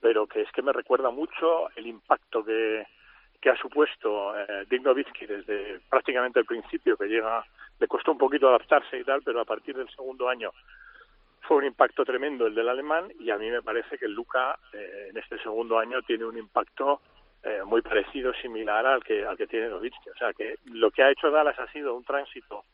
[0.00, 2.86] pero que es que me recuerda mucho el impacto que,
[3.40, 4.82] que ha supuesto eh, Dick
[5.26, 7.44] desde prácticamente el principio, que llega,
[7.78, 10.52] le costó un poquito adaptarse y tal, pero a partir del segundo año
[11.42, 15.08] fue un impacto tremendo el del alemán y a mí me parece que Luca eh,
[15.10, 17.00] en este segundo año tiene un impacto
[17.42, 20.10] eh, muy parecido, similar al que, al que tiene Nowitzki.
[20.10, 22.64] O sea que lo que ha hecho Dallas ha sido un tránsito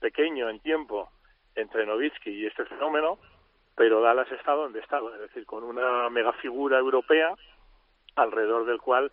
[0.00, 1.10] pequeño en tiempo
[1.54, 3.18] entre Nowitzki y este fenómeno,
[3.76, 7.34] pero Dallas está donde está, es decir, con una megafigura europea
[8.16, 9.12] alrededor del cual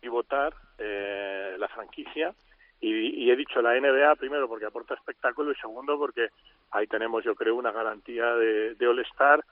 [0.00, 2.34] pivotar eh, la franquicia.
[2.80, 6.28] Y, he dicho la NBA primero porque aporta espectáculo y segundo porque
[6.70, 9.42] ahí tenemos yo creo una garantía de, de All-Star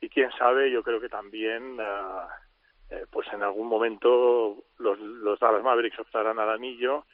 [0.00, 2.28] y quién sabe yo creo que también uh,
[2.90, 7.04] eh, pues en algún momento los, los Dallas Mavericks optarán al anillo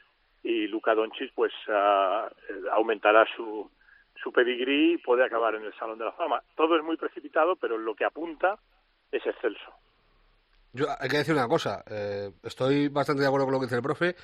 [0.43, 3.69] y Luka Doncic pues uh, aumentará su
[4.21, 6.41] su pedigrí y puede acabar en el Salón de la Fama.
[6.55, 8.57] Todo es muy precipitado, pero lo que apunta
[9.11, 9.71] es excelso.
[10.73, 13.75] Yo hay que decir una cosa, eh, estoy bastante de acuerdo con lo que dice
[13.75, 14.15] el profe,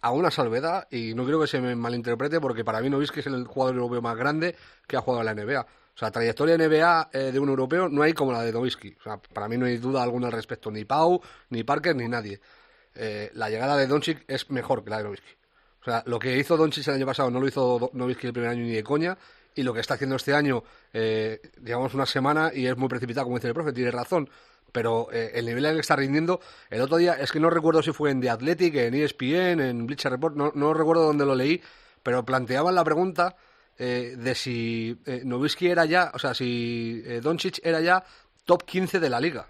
[0.00, 3.26] a una salvedad, y no quiero que se me malinterprete, porque para mí que es
[3.26, 4.56] el jugador europeo más grande
[4.86, 5.66] que ha jugado en la NBA.
[6.00, 8.96] O sea, trayectoria NBA eh, de un europeo no hay como la de Nowitzki.
[9.00, 11.20] O sea, para mí no hay duda alguna al respecto, ni Pau,
[11.50, 12.40] ni Parker, ni nadie.
[12.94, 15.32] Eh, la llegada de Doncic es mejor que la de Nowitzki.
[15.82, 18.48] O sea, lo que hizo Doncic el año pasado no lo hizo Nowitzki el primer
[18.48, 19.18] año ni de coña,
[19.54, 23.24] y lo que está haciendo este año, eh, digamos, una semana, y es muy precipitado,
[23.24, 24.30] como dice el profe, tiene razón,
[24.72, 26.40] pero eh, el nivel en el que está rindiendo,
[26.70, 29.86] el otro día, es que no recuerdo si fue en The Athletic, en ESPN, en
[29.86, 31.60] Bleacher Report, no, no recuerdo dónde lo leí,
[32.02, 33.36] pero planteaban la pregunta
[33.82, 38.04] eh, de si eh, Nowitzki era ya, o sea, si eh, Doncic era ya
[38.44, 39.46] top 15 de la liga.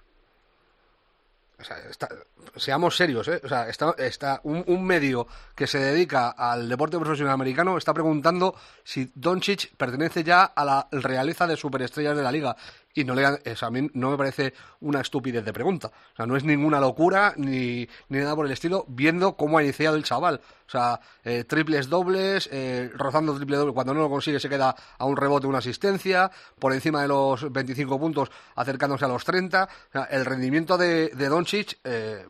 [1.59, 2.09] O sea, está,
[2.55, 3.41] seamos serios, ¿eh?
[3.43, 5.27] O sea, está, está un, un, medio
[5.57, 8.55] que se dedica al deporte profesional americano está preguntando
[8.85, 12.57] si Doncic pertenece ya a la realeza de superestrellas de la liga.
[12.93, 15.93] Y no le a mí no me parece una estupidez de pregunta.
[16.13, 19.63] O sea, no es ninguna locura ni, ni nada por el estilo, viendo cómo ha
[19.63, 20.41] iniciado el chaval.
[20.67, 23.73] O sea, eh, triples dobles, eh, rozando triple doble.
[23.73, 27.53] Cuando no lo consigue se queda a un rebote, una asistencia, por encima de los
[27.53, 29.65] 25 puntos, acercándose a los 30.
[29.65, 32.27] O sea, el rendimiento de, de Doncic eh,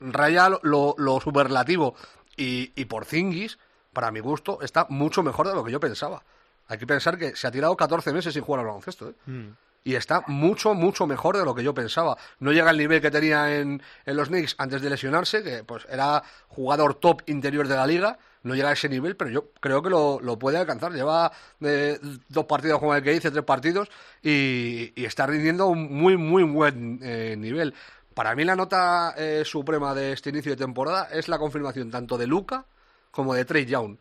[0.00, 1.94] raya lo, lo superlativo.
[2.36, 3.58] Y, y por Zingis,
[3.92, 6.22] para mi gusto, está mucho mejor de lo que yo pensaba.
[6.68, 9.10] Hay que pensar que se ha tirado 14 meses sin jugar al baloncesto.
[9.10, 9.14] ¿eh?
[9.26, 9.48] Mm.
[9.84, 12.16] y está mucho, mucho mejor de lo que yo pensaba.
[12.40, 15.86] No llega al nivel que tenía en, en los Knicks antes de lesionarse, que pues
[15.90, 19.82] era jugador top interior de la liga, no llega a ese nivel, pero yo creo
[19.82, 20.92] que lo, lo puede alcanzar.
[20.92, 21.98] Lleva eh,
[22.28, 23.90] dos partidos como el que hice, tres partidos,
[24.22, 27.74] y, y está rindiendo un muy, muy buen eh, nivel.
[28.14, 32.28] Para mí la nota suprema de este inicio de temporada es la confirmación tanto de
[32.28, 32.64] Luca
[33.10, 33.96] como de Trey Young,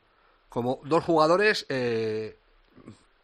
[0.49, 1.65] como dos jugadores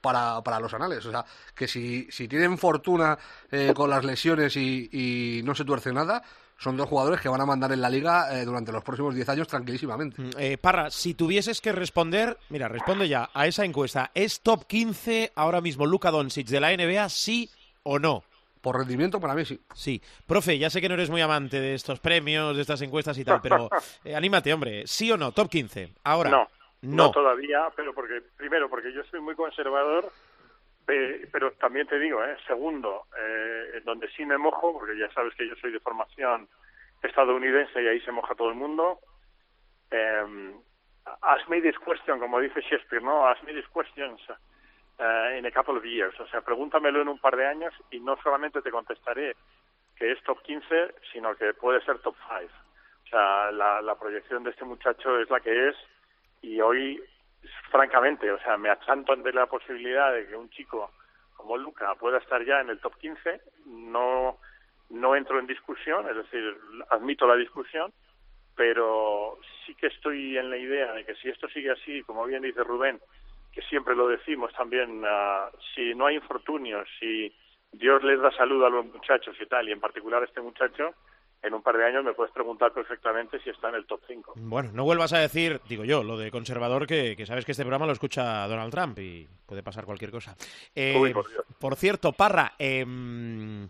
[0.01, 1.05] para, para los anales.
[1.05, 1.25] O sea,
[1.55, 3.17] que si, si tienen fortuna
[3.51, 6.23] eh, con las lesiones y, y no se tuerce nada,
[6.59, 9.29] son dos jugadores que van a mandar en la liga eh, durante los próximos 10
[9.29, 10.21] años tranquilísimamente.
[10.21, 14.11] Mm, eh, Parra, si tuvieses que responder, mira, responde ya a esa encuesta.
[14.13, 17.49] ¿Es top 15 ahora mismo Luka Doncic de la NBA, sí
[17.83, 18.23] o no?
[18.61, 19.57] Por rendimiento, para mí sí.
[19.73, 20.01] Sí.
[20.27, 23.23] Profe, ya sé que no eres muy amante de estos premios, de estas encuestas y
[23.23, 23.69] tal, pero
[24.03, 24.83] eh, anímate, hombre.
[24.85, 25.31] ¿Sí o no?
[25.31, 25.93] Top 15.
[26.03, 26.29] Ahora.
[26.29, 26.47] No,
[26.81, 27.05] No.
[27.05, 30.11] no todavía, pero porque primero porque yo soy muy conservador,
[30.85, 32.37] pe- pero también te digo, ¿eh?
[32.47, 36.47] segundo, eh, donde sí me mojo, porque ya sabes que yo soy de formación
[37.03, 38.99] estadounidense y ahí se moja todo el mundo.
[39.91, 40.53] Eh,
[41.21, 43.27] ask me this question, como dice Shakespeare, ¿no?
[43.27, 44.19] Ask me these questions
[44.99, 46.17] uh, in a couple of years.
[46.19, 49.35] O sea, pregúntamelo en un par de años y no solamente te contestaré
[49.95, 52.53] que es top 15, sino que puede ser top 5.
[53.05, 55.75] O sea, la, la proyección de este muchacho es la que es
[56.41, 57.01] y hoy,
[57.71, 60.91] francamente, o sea, me achanto ante la posibilidad de que un chico
[61.35, 63.41] como Luca pueda estar ya en el top 15.
[63.65, 64.37] No,
[64.89, 66.57] no entro en discusión, es decir,
[66.89, 67.93] admito la discusión,
[68.55, 72.41] pero sí que estoy en la idea de que si esto sigue así, como bien
[72.43, 72.99] dice Rubén,
[73.53, 77.33] que siempre lo decimos también, ah, si no hay infortunios, si
[77.71, 80.93] Dios les da salud a los muchachos y tal, y en particular a este muchacho,
[81.41, 84.33] en un par de años me puedes preguntar perfectamente si está en el top 5.
[84.35, 87.63] Bueno, no vuelvas a decir, digo yo, lo de conservador, que, que sabes que este
[87.63, 90.35] programa lo escucha Donald Trump y puede pasar cualquier cosa.
[90.75, 91.45] Eh, Uy, por Dios.
[91.57, 93.69] por cierto, Parra, em,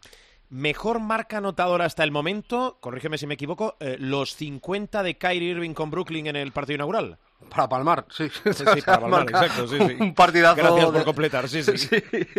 [0.50, 5.52] mejor marca anotadora hasta el momento, corrígeme si me equivoco, eh, los 50 de Kyrie
[5.52, 7.20] Irving con Brooklyn en el partido inaugural.
[7.48, 8.30] Para palmar, sí.
[8.30, 9.96] Sí, sí, para palmar, exacto, sí, sí.
[10.00, 10.56] Un partidazo.
[10.58, 11.80] Gracias por de- completar, sí, sí.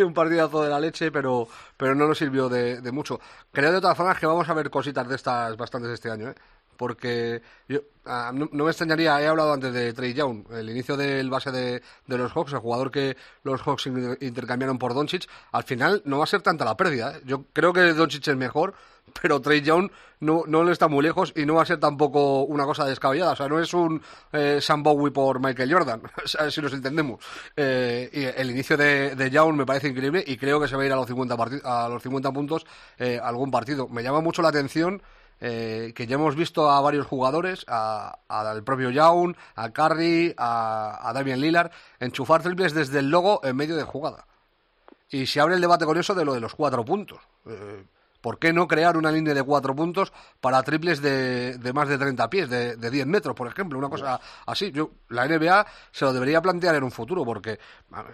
[0.01, 3.19] un partidazo de la leche, pero, pero no nos sirvió de, de mucho.
[3.51, 6.35] Creo de todas formas que vamos a ver cositas de estas bastantes este año, ¿eh?
[6.77, 11.29] Porque yo, ah, no, me extrañaría, he hablado antes de Trey Young, el inicio del
[11.29, 15.63] base de, de los Hawks, el jugador que los Hawks in- intercambiaron por Doncic, al
[15.63, 17.17] final no va a ser tanta la pérdida.
[17.17, 17.21] ¿eh?
[17.25, 18.73] Yo creo que Doncic es mejor,
[19.21, 19.91] pero Trey Young
[20.21, 23.31] no, no le está muy lejos y no va a ser tampoco una cosa descabellada.
[23.33, 24.01] O sea, no es un
[24.31, 26.01] eh, Sam Bowie por Michael Jordan,
[26.49, 27.23] si nos entendemos.
[27.55, 30.83] Eh, y el inicio de, de Young me parece increíble y creo que se va
[30.83, 32.65] a ir a los 50, parti- a los 50 puntos
[32.97, 33.87] eh, algún partido.
[33.87, 35.01] Me llama mucho la atención
[35.41, 41.13] eh, que ya hemos visto a varios jugadores, al propio Young, a Curry, a, a
[41.13, 44.25] Damian Lillard, enchufar triples desde el logo en medio de jugada.
[45.09, 47.19] Y se abre el debate con eso de lo de los cuatro puntos.
[47.45, 47.83] Eh,
[48.21, 51.97] ¿Por qué no crear una línea de cuatro puntos para triples de, de más de
[51.97, 53.79] 30 pies, de, de 10 metros, por ejemplo?
[53.79, 54.71] Una cosa así.
[54.71, 57.59] Yo, la NBA se lo debería plantear en un futuro porque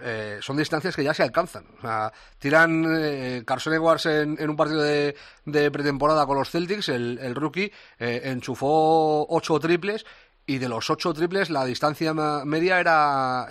[0.02, 1.66] eh, son distancias que ya se alcanzan.
[1.78, 6.90] O sea, tiran eh, Carson Edwards en, un partido de, de pretemporada con los Celtics,
[6.90, 10.06] el, el rookie, eh, enchufó ocho triples
[10.46, 13.48] y de los ocho triples la distancia media era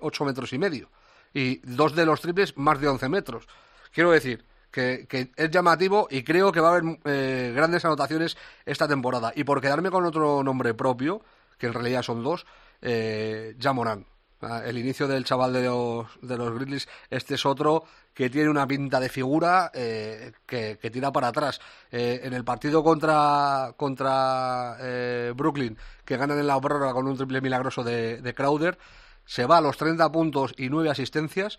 [0.00, 0.88] ocho metros y medio
[1.36, 3.46] y dos de los triples más de 11 metros.
[3.92, 4.44] Quiero decir
[4.76, 9.32] que, es llamativo y creo que va a haber eh, grandes anotaciones esta temporada.
[9.34, 11.22] Y por quedarme con otro nombre propio,
[11.58, 12.46] que en realidad son dos,
[12.82, 14.06] eh, Jamoran.
[14.42, 18.50] Ah, El inicio del chaval de los, de los Grizzlies, este es otro que tiene
[18.50, 21.58] una pinta de figura eh, que, que tira para atrás.
[21.90, 27.16] Eh, en el partido contra, contra eh, Brooklyn, que ganan en la prórroga con un
[27.16, 28.78] triple milagroso de, de Crowder,
[29.24, 31.58] se va a los 30 puntos y 9 asistencias.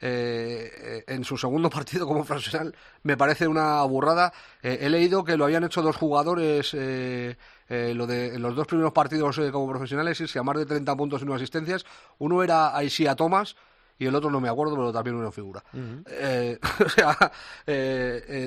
[0.00, 4.32] Eh, en su segundo partido como profesional me parece una burrada.
[4.62, 7.36] Eh, he leído que lo habían hecho dos jugadores eh,
[7.68, 10.96] eh, lo de, en los dos primeros partidos como profesionales, irse a más de 30
[10.96, 11.84] puntos y 9 asistencias.
[12.18, 13.56] Uno era Isaiah Thomas
[13.98, 15.62] y el otro no me acuerdo, pero también una figura.
[15.72, 17.32] O sea,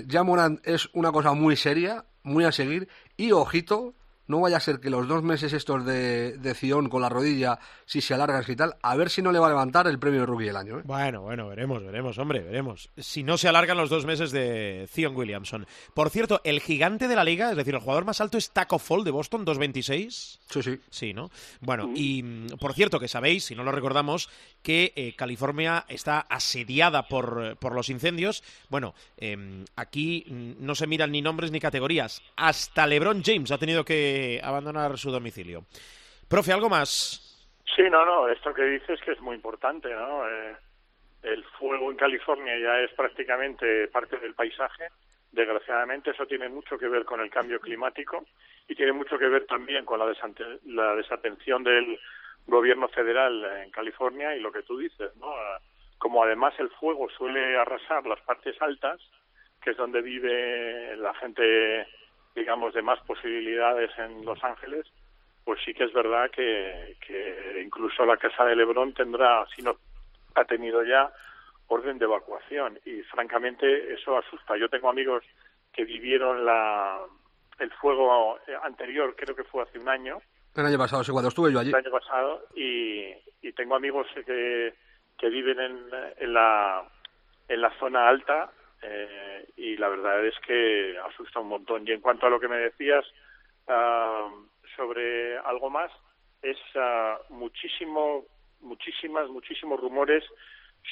[0.09, 2.87] Ja Morant es una cosa muy seria, muy a seguir
[3.17, 3.93] y ojito.
[4.31, 7.59] No vaya a ser que los dos meses estos de, de Zion con la rodilla,
[7.85, 10.21] si se alargan y tal, a ver si no le va a levantar el premio
[10.21, 10.79] de rookie del año.
[10.79, 10.83] ¿eh?
[10.85, 12.89] Bueno, bueno, veremos, veremos, hombre, veremos.
[12.97, 15.67] Si no se alargan los dos meses de Zion Williamson.
[15.93, 18.79] Por cierto, el gigante de la liga, es decir, el jugador más alto es Taco
[18.79, 20.39] Fall de Boston, 2.26.
[20.49, 20.79] Sí, sí.
[20.89, 21.29] Sí, ¿no?
[21.59, 24.29] Bueno, y mm, por cierto, que sabéis, si no lo recordamos,
[24.63, 28.43] que eh, California está asediada por, eh, por los incendios.
[28.69, 32.21] Bueno, em, aquí mm, no se miran ni nombres ni categorías.
[32.37, 35.63] Hasta LeBron James ha tenido que abandonar su domicilio.
[36.27, 37.27] Profe, ¿algo más?
[37.75, 40.27] Sí, no, no, esto que dices que es muy importante, ¿no?
[40.27, 40.55] Eh,
[41.23, 44.87] el fuego en California ya es prácticamente parte del paisaje.
[45.31, 48.25] Desgraciadamente eso tiene mucho que ver con el cambio climático
[48.67, 50.13] y tiene mucho que ver también con la,
[50.65, 51.97] la desatención del
[52.47, 55.33] gobierno federal en California y lo que tú dices, ¿no?
[55.97, 58.99] Como además el fuego suele arrasar las partes altas,
[59.61, 61.87] que es donde vive la gente,
[62.35, 64.85] digamos, de más posibilidades en Los Ángeles,
[65.45, 69.75] pues sí que es verdad que, que incluso la Casa de Lebrón tendrá, si no
[70.35, 71.11] ha tenido ya,
[71.67, 72.79] orden de evacuación.
[72.85, 74.57] Y francamente eso asusta.
[74.57, 75.23] Yo tengo amigos
[75.73, 76.99] que vivieron la,
[77.59, 80.21] el fuego anterior, creo que fue hace un año.
[80.55, 81.69] El año pasado, sí, cuando estuve yo allí.
[81.69, 83.05] El año pasado, y,
[83.41, 84.73] y tengo amigos que,
[85.17, 85.79] que viven en,
[86.17, 86.83] en, la,
[87.47, 91.87] en la zona alta eh, y la verdad es que asusta un montón.
[91.87, 93.05] Y en cuanto a lo que me decías,
[93.67, 94.45] uh,
[94.75, 95.91] sobre algo más
[96.41, 98.25] es uh, muchísimo,
[98.61, 100.23] muchísimas, muchísimos rumores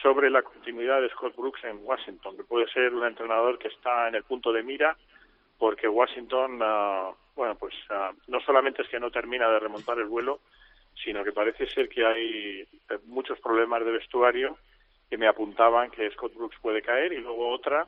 [0.01, 4.07] sobre la continuidad de Scott Brooks en Washington, que puede ser un entrenador que está
[4.07, 4.95] en el punto de mira,
[5.57, 10.07] porque Washington, uh, bueno, pues uh, no solamente es que no termina de remontar el
[10.07, 10.41] vuelo,
[11.01, 14.57] sino que parece ser que hay eh, muchos problemas de vestuario
[15.09, 17.87] que me apuntaban que Scott Brooks puede caer y luego otra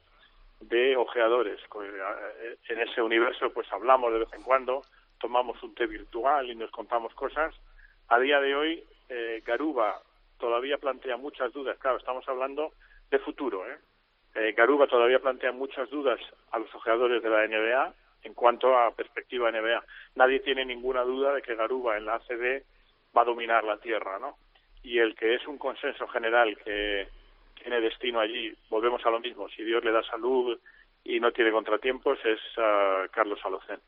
[0.61, 1.59] de ojeadores.
[1.59, 4.83] Eh, en ese universo pues hablamos de vez en cuando
[5.19, 7.53] tomamos un té virtual y nos contamos cosas.
[8.07, 10.01] A día de hoy, eh, Garuba
[10.39, 11.77] todavía plantea muchas dudas.
[11.77, 12.71] Claro, estamos hablando
[13.09, 13.67] de futuro.
[13.69, 13.77] ¿eh?
[14.33, 16.21] Eh, Garuba todavía plantea muchas dudas
[16.51, 17.93] a los ojeadores de la NBA
[18.23, 19.83] en cuanto a perspectiva NBA.
[20.15, 22.63] Nadie tiene ninguna duda de que Garuba en la ACB
[23.15, 24.37] va a dominar la tierra, ¿no?
[24.83, 27.07] Y el que es un consenso general que
[27.61, 30.59] tiene destino allí, volvemos a lo mismo, si Dios le da salud
[31.03, 33.79] y no tiene contratiempos, es uh, Carlos Alocén.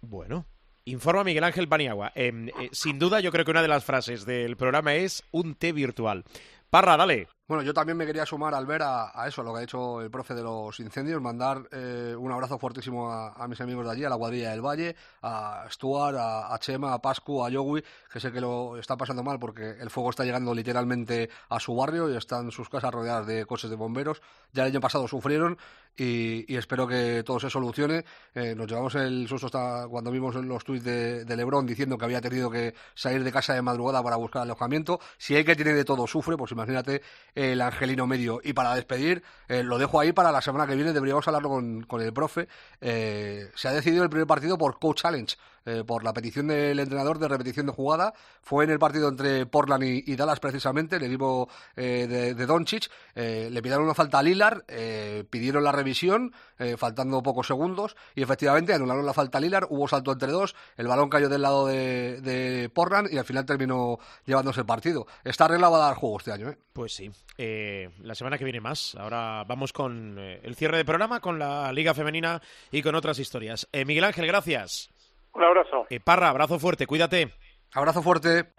[0.00, 0.44] Bueno,
[0.88, 2.12] Informa Miguel Ángel Paniagua.
[2.14, 5.54] Eh, eh, sin duda, yo creo que una de las frases del programa es un
[5.54, 6.24] té virtual.
[6.70, 7.28] Parra, dale.
[7.48, 10.02] Bueno, yo también me quería sumar al ver a, eso, a lo que ha hecho
[10.02, 14.04] el profe de los incendios, mandar eh, un abrazo fuertísimo a, mis amigos de allí,
[14.04, 17.82] a la cuadrilla del Valle, a Stuart, a, Chema, a Pascu, a Yogui,
[18.12, 21.74] que sé que lo está pasando mal porque el fuego está llegando literalmente a su
[21.74, 24.20] barrio y están sus casas rodeadas de coches de bomberos.
[24.52, 25.56] Ya el año pasado sufrieron
[25.96, 28.04] y, espero que todo se solucione.
[28.34, 32.04] Eh, nos llevamos el susto hasta cuando vimos los tuits de, de Lebron diciendo que
[32.04, 35.00] había tenido que salir de casa de madrugada para buscar alojamiento.
[35.16, 37.00] Si hay que tiene de todo sufre, pues imagínate
[37.38, 38.40] el Angelino Medio.
[38.42, 41.82] Y para despedir, eh, lo dejo ahí para la semana que viene, deberíamos hablarlo con,
[41.84, 42.48] con el profe.
[42.80, 45.36] Eh, se ha decidido el primer partido por Coach Challenge,
[45.68, 48.14] eh, por la petición del entrenador de repetición de jugada.
[48.40, 52.90] Fue en el partido entre Portland y, Dallas, precisamente, el equipo eh, de, de, Doncic.
[53.14, 54.62] Eh, le pidieron una falta a Lillard,
[55.28, 56.32] pidieron la revisión,
[56.78, 59.66] faltando pocos segundos, y efectivamente anularon la falta a Lillard.
[59.68, 63.44] Hubo salto entre dos, el balón cayó del lado de, de Portland y al final
[63.44, 65.06] terminó llevándose el partido.
[65.22, 66.54] Está arreglado a dar juego este año.
[66.72, 67.10] Pues sí.
[67.36, 68.94] la semana que viene más.
[68.94, 72.40] Ahora vamos con el cierre de programa, con la Liga Femenina
[72.70, 73.68] y con otras historias.
[73.72, 74.90] Miguel Ángel, gracias.
[75.38, 75.86] Un abrazo.
[75.88, 77.32] Eh, Parra, abrazo fuerte, cuídate.
[77.72, 78.54] Abrazo fuerte.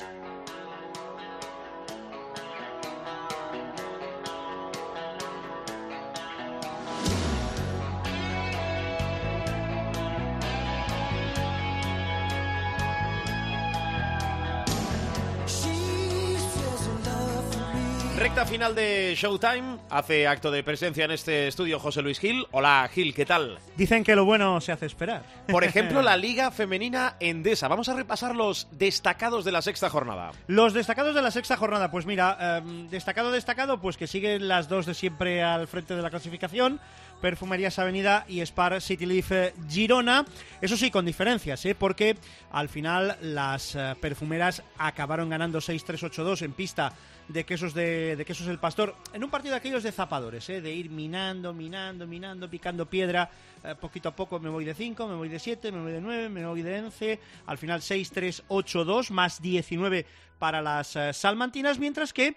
[18.60, 19.78] Final de Showtime.
[19.90, 22.46] Hace acto de presencia en este estudio José Luis Gil.
[22.52, 23.58] Hola Gil, ¿qué tal?
[23.78, 25.24] Dicen que lo bueno se hace esperar.
[25.48, 27.70] Por ejemplo, la Liga Femenina Endesa.
[27.70, 30.32] Vamos a repasar los destacados de la sexta jornada.
[30.48, 34.68] Los destacados de la sexta jornada, pues mira, eh, destacado, destacado, pues que siguen las
[34.68, 36.82] dos de siempre al frente de la clasificación.
[37.22, 39.32] Perfumerías Avenida y Spar City Leaf
[39.70, 40.26] Girona.
[40.60, 41.76] Eso sí, con diferencias, ¿eh?
[41.76, 42.18] porque
[42.52, 46.94] al final las uh, perfumeras acabaron ganando 6-3-8-2 en pista
[47.30, 50.62] de quesos de, de, quesos el pastor en un partido de aquellos de zapadores, ¿eh?
[50.62, 53.30] de ir minando, minando, minando, picando piedra.
[53.64, 56.02] Eh, poquito a poco me voy de 5, me voy de 7, me voy de
[56.02, 57.20] 9, me voy de 11.
[57.46, 60.06] Al final 6-3-8-2 más 19
[60.40, 62.36] para las uh, salmantinas, mientras que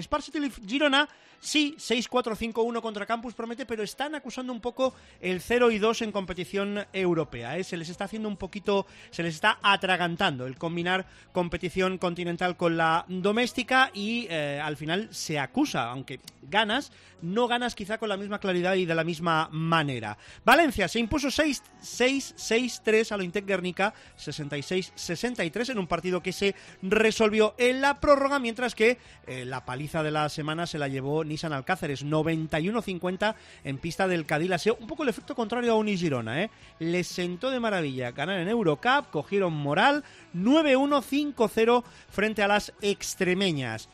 [0.00, 1.08] Spar City Leaf Girona
[1.40, 6.12] Sí, 6-4-5-1 contra Campus promete, pero están acusando un poco el 0 y 2 en
[6.12, 7.56] competición europea.
[7.56, 7.64] ¿eh?
[7.64, 12.76] Se les está haciendo un poquito, se les está atragantando el combinar competición continental con
[12.76, 16.90] la doméstica y eh, al final se acusa, aunque ganas,
[17.22, 20.16] no ganas quizá con la misma claridad y de la misma manera.
[20.44, 27.54] Valencia se impuso 6-6-3 a lo Intec Guernica, 66-63 en un partido que se resolvió
[27.58, 31.52] en la prórroga, mientras que eh, la paliza de la semana se la llevó Nissan
[31.52, 34.76] Alcáceres 91-50 en pista del Cadillaceo.
[34.80, 36.50] Un poco el efecto contrario a Unigirona, ¿eh?
[36.78, 40.04] Les sentó de maravilla ganar en Eurocup, cogieron moral
[40.34, 43.88] 9-1-5-0 frente a las extremeñas.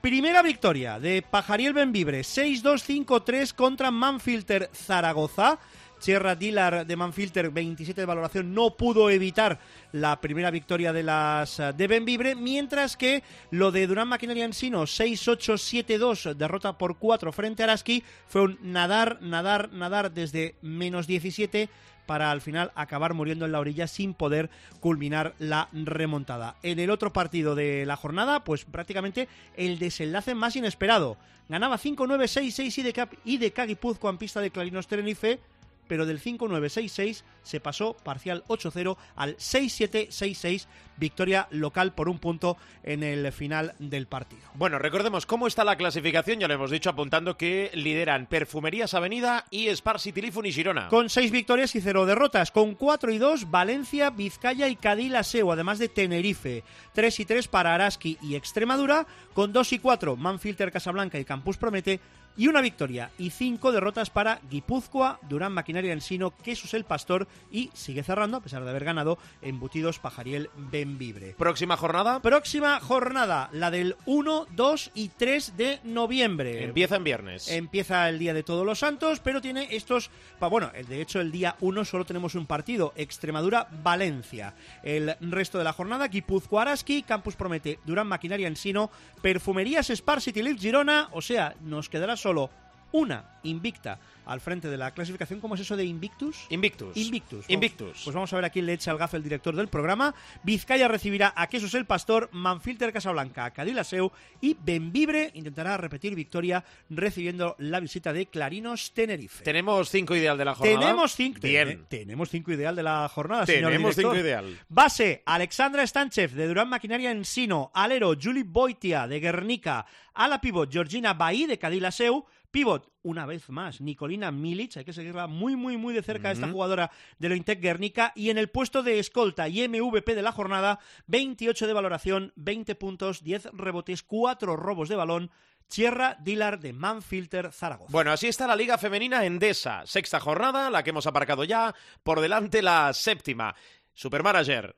[0.00, 5.58] Primera victoria de Pajariel Benvibre, 6-2-5-3 contra Manfilter Zaragoza.
[6.04, 9.58] Sierra Dillard de Manfilter, 27 de valoración, no pudo evitar
[9.90, 14.82] la primera victoria de las eh, de Benvibre, mientras que lo de Durán Maquinaria Ensino,
[14.82, 21.70] 6-8-7-2, derrota por 4 frente a Araski, fue un nadar, nadar, nadar desde menos 17
[22.04, 24.50] para al final acabar muriendo en la orilla sin poder
[24.80, 26.56] culminar la remontada.
[26.62, 29.26] En el otro partido de la jornada, pues prácticamente
[29.56, 31.16] el desenlace más inesperado.
[31.48, 35.40] Ganaba 5-9-6-6 y de Guipúzcoa en pista de Clarinos Tenerife,
[35.88, 40.66] pero del 5-9-6-6 se pasó parcial 8-0 al 6-7-6-6,
[40.96, 44.42] victoria local por un punto en el final del partido.
[44.54, 49.44] Bueno, recordemos cómo está la clasificación, ya lo hemos dicho apuntando que lideran Perfumerías Avenida
[49.50, 50.88] y Spar City y Girona.
[50.88, 55.78] Con 6 victorias y 0 derrotas, con 4 y 2 Valencia, Vizcaya y Cadil-Aseo, además
[55.78, 56.64] de Tenerife.
[56.92, 61.56] 3 y 3 para Araski y Extremadura, con 2 y 4 Manfilter Casablanca y Campus
[61.56, 62.00] Promete,
[62.36, 67.70] y una victoria y cinco derrotas para Guipúzcoa, Durán Maquinaria Ensino, Quesos el Pastor y
[67.74, 71.34] sigue cerrando, a pesar de haber ganado, Embutidos Pajariel Benvibre.
[71.38, 72.20] ¿Próxima jornada?
[72.20, 76.64] Próxima jornada, la del 1, 2 y 3 de noviembre.
[76.64, 77.48] Empieza en viernes.
[77.48, 80.10] Empieza el Día de Todos los Santos, pero tiene estos...
[80.40, 84.54] Bueno, de hecho el día 1 solo tenemos un partido, Extremadura-Valencia.
[84.82, 88.90] El resto de la jornada, Guipúzcoa Araski, Campus Promete, Durán Maquinaria Ensino,
[89.22, 92.48] Perfumerías Spar City Girona, o sea, nos quedará solo
[92.94, 95.40] una invicta al frente de la clasificación.
[95.40, 96.46] ¿Cómo es eso de Invictus?
[96.48, 96.96] Invictus.
[96.96, 97.44] Invictus.
[97.48, 98.02] Invictus.
[98.04, 100.14] Pues vamos a ver a quién le echa el gafe el director del programa.
[100.44, 106.64] Vizcaya recibirá a Quesos el Pastor, Manfilter Casablanca a Cadilaseu y Benvibre intentará repetir victoria
[106.88, 109.42] recibiendo la visita de Clarinos Tenerife.
[109.42, 110.80] Tenemos cinco ideal de la jornada.
[110.80, 111.40] Tenemos cinco.
[111.42, 111.84] Bien.
[111.88, 114.56] tenemos cinco ideal de la jornada, Tenemos señor cinco ideal.
[114.68, 117.72] Base, Alexandra Stanchev de Durán Maquinaria Ensino.
[117.74, 119.84] Alero, Julie Boitia de Guernica.
[120.14, 122.24] Ala pivot, Georgina Baí de Cadilaseu.
[122.54, 126.48] Pivot, una vez más, Nicolina Milic, hay que seguirla muy, muy, muy de cerca, esta
[126.48, 128.12] jugadora de Lointec Guernica.
[128.14, 130.78] Y en el puesto de escolta y MVP de la jornada,
[131.08, 135.32] 28 de valoración, 20 puntos, 10 rebotes, 4 robos de balón.
[135.66, 137.90] Sierra Dilar de Manfilter Zaragoza.
[137.90, 139.84] Bueno, así está la Liga Femenina Endesa.
[139.84, 141.74] Sexta jornada, la que hemos aparcado ya.
[142.04, 143.56] Por delante la séptima.
[143.94, 144.76] Supermanager.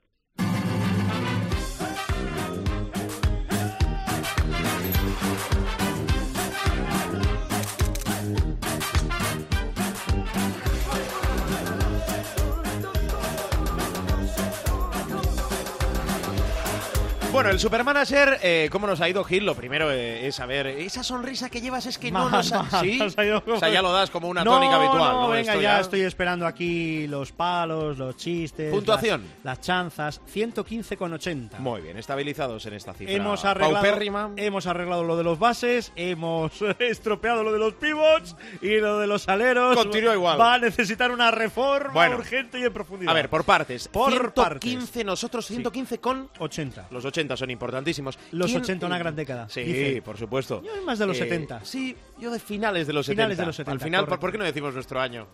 [17.36, 19.44] Bueno, el Supermanager, eh, ¿cómo nos ha ido Gil?
[19.44, 22.84] Lo primero eh, es saber, esa sonrisa que llevas es que no nos ha...
[22.86, 25.12] Ido como- O sea, ya lo das como una No, tónica habitual.
[25.12, 25.28] No, ¿no?
[25.28, 28.72] venga, Esto ya estoy esperando aquí los palos, los chistes.
[28.72, 29.22] Puntuación.
[29.42, 30.22] Las, las chanzas.
[30.32, 31.58] 115,80.
[31.58, 33.12] Muy bien, estabilizados en esta cifra.
[33.14, 38.78] Hemos arreglado, hemos arreglado lo de los bases, hemos estropeado lo de los pivots y
[38.78, 39.76] lo de los aleros.
[39.76, 40.40] Continúa igual.
[40.40, 42.16] Va a necesitar una reforma Bueno.
[42.16, 43.10] urgente y en profundidad.
[43.10, 43.88] A ver, por partes.
[43.88, 44.32] Por 115
[44.90, 45.04] partes.
[45.04, 46.30] nosotros, 115 con...
[46.38, 46.86] 80.
[46.90, 48.18] Los 80 son importantísimos.
[48.32, 49.48] Los ¿Quién- 80, una gran década.
[49.48, 50.02] Sí, dice.
[50.02, 50.62] por supuesto.
[50.62, 51.64] Yo más de los Eh, 70.
[51.64, 53.42] Sí, yo de finales de los Finales 70.
[53.42, 54.20] de los 70, Al final, ¿por, correcto.
[54.20, 55.26] por qué no decimos nuestro año?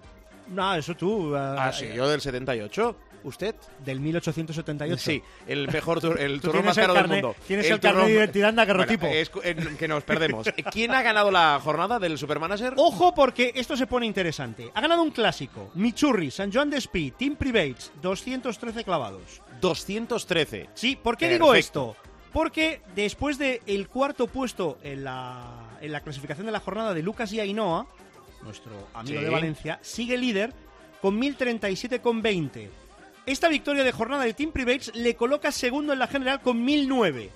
[0.55, 1.34] No, eso tú.
[1.36, 2.97] Ah, eh, sí, yo del 78.
[3.25, 3.55] ¿Usted?
[3.85, 4.97] Del 1878.
[5.03, 7.37] Sí, el mejor tur- el turno más el caro del mundo.
[7.47, 9.07] tienes el carné turno- de identidad de agarrotipo.
[9.07, 10.47] Bueno, es cu- en- que nos perdemos.
[10.73, 12.75] ¿Quién ha ganado la jornada del Supermanager?
[12.77, 14.70] Ojo porque esto se pone interesante.
[14.75, 15.70] Ha ganado un clásico.
[15.75, 19.41] Michurri, San Joan de Espí, Team Privates, 213 clavados.
[19.61, 20.68] 213.
[20.75, 21.97] Sí, ¿por qué digo esto?
[22.33, 27.31] Porque después del cuarto puesto en la, en la clasificación de la jornada de Lucas
[27.33, 27.87] y Ainhoa,
[28.43, 29.25] nuestro amigo Sí.
[29.25, 30.53] de Valencia, sigue líder
[31.03, 32.69] con 1037,20.
[33.24, 37.31] Esta victoria de jornada de Team Privates le coloca segundo en la general con 1009.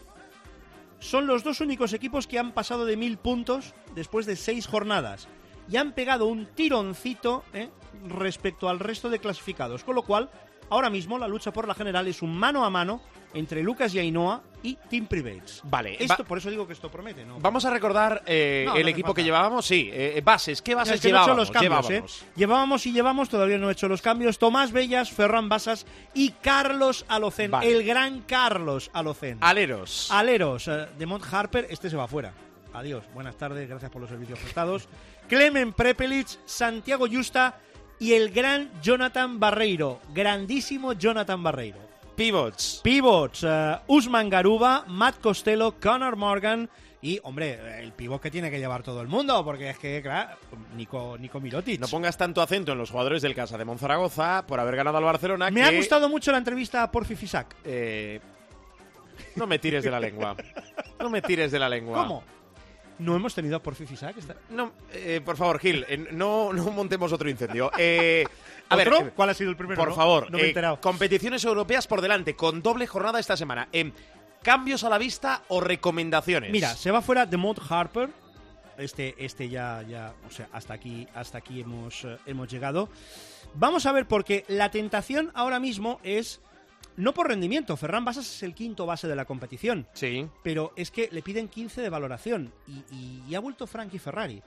[0.99, 5.29] Son los dos únicos equipos que han pasado de 1000 puntos después de seis jornadas
[5.71, 7.71] y han pegado un tironcito ¿eh?
[8.09, 9.85] respecto al resto de clasificados.
[9.85, 10.29] Con lo cual,
[10.71, 13.01] ahora mismo la lucha por la general es un mano a mano
[13.39, 15.61] entre Lucas y Ainhoa y Team Privates.
[15.65, 17.39] Vale, Esto, por eso digo que esto promete, ¿no?
[17.39, 19.21] Vamos a recordar eh, No, no el equipo falta.
[19.21, 19.65] que llevábamos.
[19.67, 20.61] Sí, eh, bases.
[20.63, 21.49] ¿Qué bases Es que no he hecho llevábamos?
[21.49, 22.23] los cambios, Llevábamos.
[22.23, 22.27] ¿eh?
[22.37, 24.39] Llevábamos y llevamos, todavía no he hecho los cambios.
[24.39, 27.71] Tomás Bellas, Ferran Basas y Carlos Alocen, Vale.
[27.71, 29.39] el gran Carlos Alocen.
[29.41, 30.09] Aleros.
[30.11, 32.33] Aleros, eh, de Mont Harper, este se va fuera.
[32.73, 34.89] Adiós, buenas tardes, gracias por los servicios prestados.
[35.29, 37.59] Clemen Prepelic, Santiago Justa
[37.99, 41.86] y el gran Jonathan Barreiro, grandísimo Jonathan Barreiro.
[42.17, 42.81] Pivots.
[42.83, 46.69] Pivots, eh, Usman Garuba, Matt Costello, Connor Morgan
[47.03, 50.37] Y, hombre, el pivot que tiene que llevar todo el mundo, porque es que, claro,
[50.75, 51.79] Nico, Nico Mirotic.
[51.79, 55.05] No pongas tanto acento en los jugadores del Casa de Monzaragoza por haber ganado al
[55.05, 55.51] Barcelona.
[55.51, 57.55] Me que, ha gustado mucho la entrevista a Porfi Fisac.
[57.65, 58.19] eh,
[59.35, 60.37] no me tires de la lengua.
[60.99, 62.03] No me tires de la lengua.
[62.03, 62.25] ¿Cómo?
[62.99, 64.17] ¿No hemos tenido a Porfi Fisac?
[64.49, 67.71] No, eh, por favor, Gil, eh, no, no montemos otro incendio.
[67.77, 68.25] Eh,
[68.69, 69.07] a ver, ¿Otro?
[69.09, 69.79] eh, ¿Cuál ha sido el primero?
[69.79, 69.95] por no?
[69.95, 70.81] favor, No me he eh, enterado.
[70.81, 73.69] competiciones europeas por delante, con doble jornada esta semana.
[73.73, 73.93] Eh,
[74.43, 76.51] ¿Cambios a la vista o recomendaciones?
[76.53, 78.11] Mira, se va fuera de Mont Harper.
[78.79, 82.89] Este, este ya, ya, o sea, hasta aquí, hasta aquí hemos, eh, hemos llegado.
[83.55, 86.41] Vamos a ver, porque la tentación ahora mismo es
[86.97, 87.77] no por rendimiento.
[87.77, 90.29] Ferran Basas es el quinto base de la competición, Sí.
[90.43, 94.43] pero es que le piden 15 de valoración y, y- y ha vuelto Frankie Ferrari.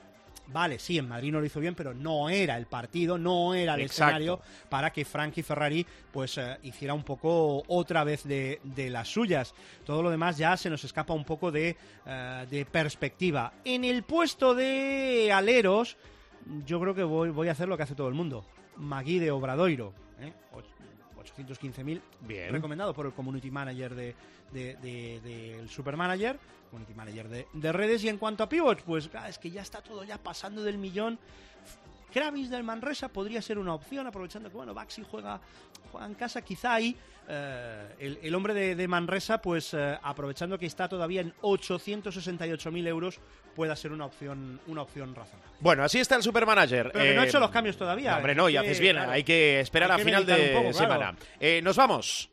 [0.51, 3.75] Vale, sí, en Madrid no lo hizo bien, pero no era el partido, no era
[3.75, 4.03] el Exacto.
[4.03, 9.07] escenario para que Frankie Ferrari pues eh, hiciera un poco otra vez de, de las
[9.07, 9.53] suyas.
[9.85, 13.53] Todo lo demás ya se nos escapa un poco de, eh, de perspectiva.
[13.63, 15.97] En el puesto de aleros,
[16.65, 18.43] yo creo que voy, voy a hacer lo que hace todo el mundo.
[18.77, 19.93] Magui de Obradoiro.
[20.19, 20.33] ¿eh?
[21.31, 22.51] Och- 815.000 Bien.
[22.51, 24.15] recomendado por el community manager de,
[24.51, 26.39] de- de- del supermanager,
[26.69, 28.03] community manager de, de redes.
[28.03, 30.77] Y en cuanto a pivots, pues ah, es que ya está todo ya pasando del
[30.77, 31.19] millón.
[32.11, 35.39] Kravis del Manresa podría ser una opción, aprovechando que bueno, Baxi juega,
[35.91, 36.95] juega en casa, quizá ahí
[37.27, 42.87] eh, el, el hombre de, de Manresa, pues eh, aprovechando que está todavía en 868.000
[42.87, 43.19] euros,
[43.55, 45.51] pueda ser una opción, una opción razonable.
[45.59, 46.91] Bueno, así está el supermanager.
[46.91, 48.11] Pero que no ha Eh, hecho los cambios todavía.
[48.11, 50.55] no, hombre, no, y haces bien, claro, hay que esperar hay a que final de
[50.55, 51.15] poco, semana.
[51.39, 52.29] Eh, nos vamos.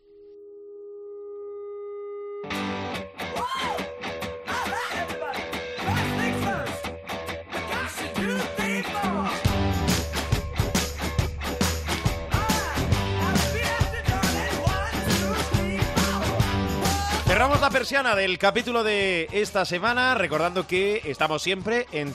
[17.67, 22.15] La persiana del capítulo de esta semana, recordando que estamos siempre en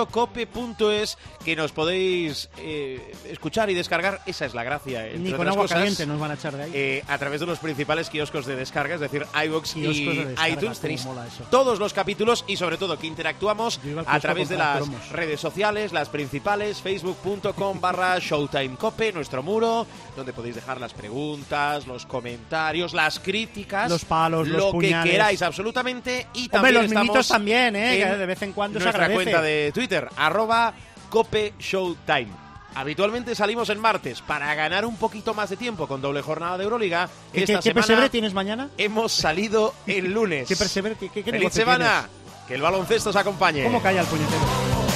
[0.00, 4.22] www.cope.es, que nos podéis eh, escuchar y descargar.
[4.24, 5.04] Esa es la gracia.
[5.04, 6.70] entre Ni con otras agua cosas, caliente nos van a echar de ahí.
[6.72, 10.48] eh, a través de los principales kioscos de descarga, es decir, iVoox y de descarga,
[10.48, 10.80] iTunes.
[10.80, 11.06] Tenéis
[11.50, 15.10] todos los capítulos y sobre todo que interactuamos a través de las cromos.
[15.10, 19.86] redes sociales, las principales, facebook.com barra showtimecope, nuestro muro,
[20.16, 25.42] donde podéis dejar las preguntas, los comentarios, las críticas, Los palos, los lo que queráis
[25.42, 26.26] absolutamente.
[26.34, 28.02] Y Hombre, también los estamos mimitos también, ¿eh?
[28.02, 29.24] en de vez en cuando se nuestra agradece.
[29.30, 30.72] cuenta de Twitter, arroba
[31.08, 32.28] Cope Showtime.
[32.74, 36.64] Habitualmente salimos el martes para ganar un poquito más de tiempo con doble jornada de
[36.64, 37.08] Euroliga.
[37.32, 38.68] ¿Qué, Esta qué, qué semana pesebre tienes mañana?
[38.78, 40.46] hemos salido el lunes.
[40.48, 42.08] ¿Qué pesebre, qué, qué ¡Feliz semana!
[42.46, 43.64] Que el baloncesto os acompañe.
[43.64, 44.89] ¿Cómo calla el puñetero?